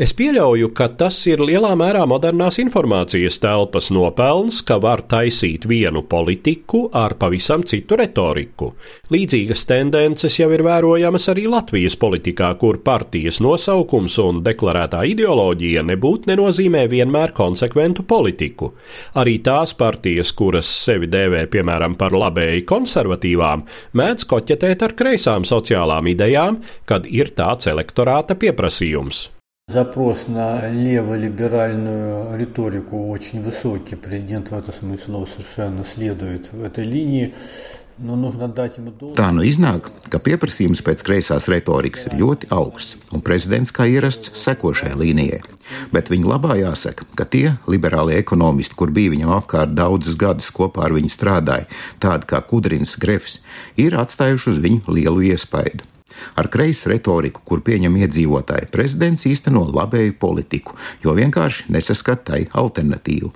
Es 0.01 0.09
pieļauju, 0.17 0.71
ka 0.73 0.87
tas 0.97 1.13
ir 1.29 1.37
lielā 1.45 1.75
mērā 1.77 2.07
modernās 2.09 2.55
informācijas 2.57 3.35
telpas 3.37 3.91
nopelns, 3.93 4.63
ka 4.65 4.79
var 4.81 5.03
taisīt 5.05 5.67
vienu 5.69 6.01
politiku 6.09 6.87
ar 6.97 7.13
pavisam 7.21 7.61
citu 7.61 7.99
retoriku. 8.01 8.71
Līdzīgas 9.13 9.67
tendences 9.69 10.39
jau 10.39 10.47
ir 10.55 10.63
vērojamas 10.65 11.29
arī 11.29 11.43
Latvijas 11.45 11.93
politikā, 12.01 12.49
kur 12.57 12.79
partijas 12.81 13.37
nosaukums 13.45 14.15
un 14.23 14.39
deklarētā 14.47 15.03
ideoloģija 15.11 15.85
nebūtu 15.91 16.31
nenozīmē 16.31 16.87
vienmēr 16.89 17.35
konsekventu 17.37 18.07
politiku. 18.09 18.71
Arī 19.21 19.37
tās 19.45 19.75
partijas, 19.77 20.33
kuras 20.33 20.73
sevi 20.87 21.11
dēvē 21.13 21.45
piemēram 21.53 21.99
par 22.01 22.17
labēji 22.17 22.65
konservatīvām, 22.73 23.67
mēdz 23.93 24.25
koķetēt 24.33 24.89
ar 24.89 24.97
kreisām 24.97 25.45
sociālām 25.45 26.09
idejām, 26.17 26.63
kad 26.89 27.05
ir 27.05 27.35
tāds 27.37 27.69
elektorāta 27.69 28.41
pieprasījums. 28.41 29.27
Запрос 29.68 30.28
на 30.28 30.70
леволиберальную 30.70 32.38
риторику 32.38 33.10
очень 33.10 33.42
высокий. 33.42 33.96
Президент 33.96 34.50
в 34.50 34.56
этом 34.56 34.72
смысле 34.72 35.26
совершенно 35.26 35.84
следует 35.84 36.50
в 36.52 36.64
этой 36.64 36.84
линии. 36.84 37.34
Tā 37.98 39.28
nu 39.34 39.42
iznāk, 39.42 39.88
ka 40.06 40.20
pieprasījums 40.22 40.84
pēc 40.86 41.02
kreisās 41.02 41.48
retorikas 41.50 42.06
ir 42.06 42.14
ļoti 42.20 42.46
augsts, 42.54 42.94
un 43.10 43.24
prezidents, 43.26 43.74
kā 43.74 43.88
ierasts, 43.90 44.30
seko 44.38 44.70
šai 44.70 44.92
līnijai. 44.94 45.40
Bet 45.90 46.06
viņa 46.06 46.30
labā 46.30 46.54
jāsaka, 46.60 47.08
ka 47.18 47.26
tie 47.26 47.56
liberālie 47.66 48.14
ekonomisti, 48.22 48.78
kur 48.78 48.94
bija 48.94 49.10
viņam 49.16 49.34
apkārt 49.40 49.74
daudzus 49.74 50.14
gadus 50.14 50.54
kopā 50.54 50.86
ar 50.86 50.94
viņu 50.94 51.10
strādāja, 51.10 51.66
tādi 51.98 52.30
kā 52.30 52.38
Kudrins 52.46 52.94
Grefs, 53.02 53.40
ir 53.74 53.98
atstājuši 53.98 54.52
uz 54.54 54.62
viņu 54.62 54.94
lielu 54.94 55.32
iespaidu. 55.34 55.82
Ar 56.39 56.49
kreisu 56.53 56.91
retoriku, 56.91 57.43
kur 57.45 57.61
pieņem 57.65 57.97
iedzīvotāji, 58.05 58.71
prezidents 58.73 59.27
īsteno 59.29 59.65
labēju 59.69 60.17
politiku, 60.19 60.77
jo 61.03 61.15
vienkārši 61.17 61.69
nesaskat 61.73 62.25
tai 62.29 62.41
alternatīvu. 62.51 63.33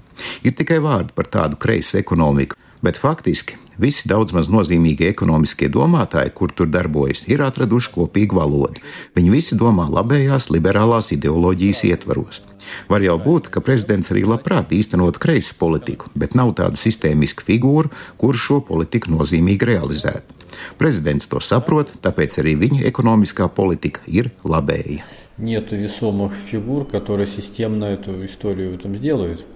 Ir 0.47 0.57
tikai 0.57 0.79
vārdi 0.83 1.13
par 1.17 1.29
tādu 1.33 1.59
kreisu 1.61 1.99
ekonomiku, 2.01 2.57
bet 2.81 2.97
faktiski 2.97 3.57
visi 3.77 4.09
daudz 4.09 4.33
maz 4.33 4.49
nozīmīgie 4.53 5.09
ekonomiskie 5.11 5.69
domātāji, 5.73 6.33
kur 6.37 6.53
tur 6.53 6.69
darbojas, 6.73 7.23
ir 7.29 7.43
atraduši 7.45 7.93
kopīgu 7.93 8.39
valodu. 8.39 8.83
Viņi 9.17 9.33
visi 9.33 9.57
domā 9.59 9.87
labējās 9.91 10.49
liberālās 10.53 11.11
ideoloģijas 11.15 11.83
ietvaros. 11.91 12.41
Var 12.89 13.05
jau 13.05 13.17
būt, 13.21 13.51
ka 13.53 13.63
prezidents 13.63 14.11
arī 14.11 14.25
labprāt 14.27 14.73
īstenot 14.75 15.19
kreisu 15.23 15.55
politiku, 15.59 16.09
bet 16.15 16.35
nav 16.35 16.55
tādu 16.57 16.79
sistēmisku 16.81 17.45
figūru, 17.47 17.93
kur 18.19 18.35
šo 18.35 18.59
politiku 18.65 19.13
nozīmīgi 19.13 19.69
realizētu. 19.71 20.36
Prezidents 20.78 21.28
to 21.28 21.40
saprot, 21.40 21.90
tāpēc 22.02 22.38
arī 22.42 22.56
viņa 22.60 22.84
ekonomiskā 22.90 23.48
politika 23.48 24.00
ir 24.06 24.30
labēja. 24.44 25.04
Нет 25.38 25.72
весомых 25.72 26.32
фигур, 26.50 26.84
которые 26.84 27.26
системно 27.26 27.86
эту 27.86 28.24
историю 28.26 28.72
в 28.72 28.74
этом 28.74 28.96
сделают. 28.96 29.46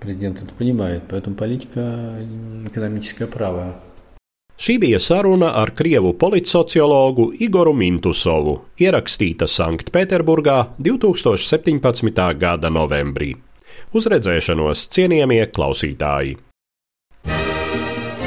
Президент 0.00 0.42
это 0.42 0.54
понимает, 0.54 1.02
поэтому 1.08 1.36
политика 1.36 2.14
экономическая 2.66 3.26
правая. 3.26 3.74
Šī 4.56 4.78
bija 4.80 4.98
saruna 4.98 5.50
ar 5.52 5.70
krievu 5.76 6.14
politsociologu 6.16 7.26
Igoru 7.44 7.74
Mintusovu, 7.76 8.54
ierakstīta 8.80 9.44
Sanktpēterburgā 9.44 10.56
2017. 10.80 12.22
gada 12.40 12.70
novembrī. 12.72 13.34
Uz 13.92 14.08
redzēšanos, 14.08 14.86
cienījamie 14.96 15.42
klausītāji! 15.52 16.38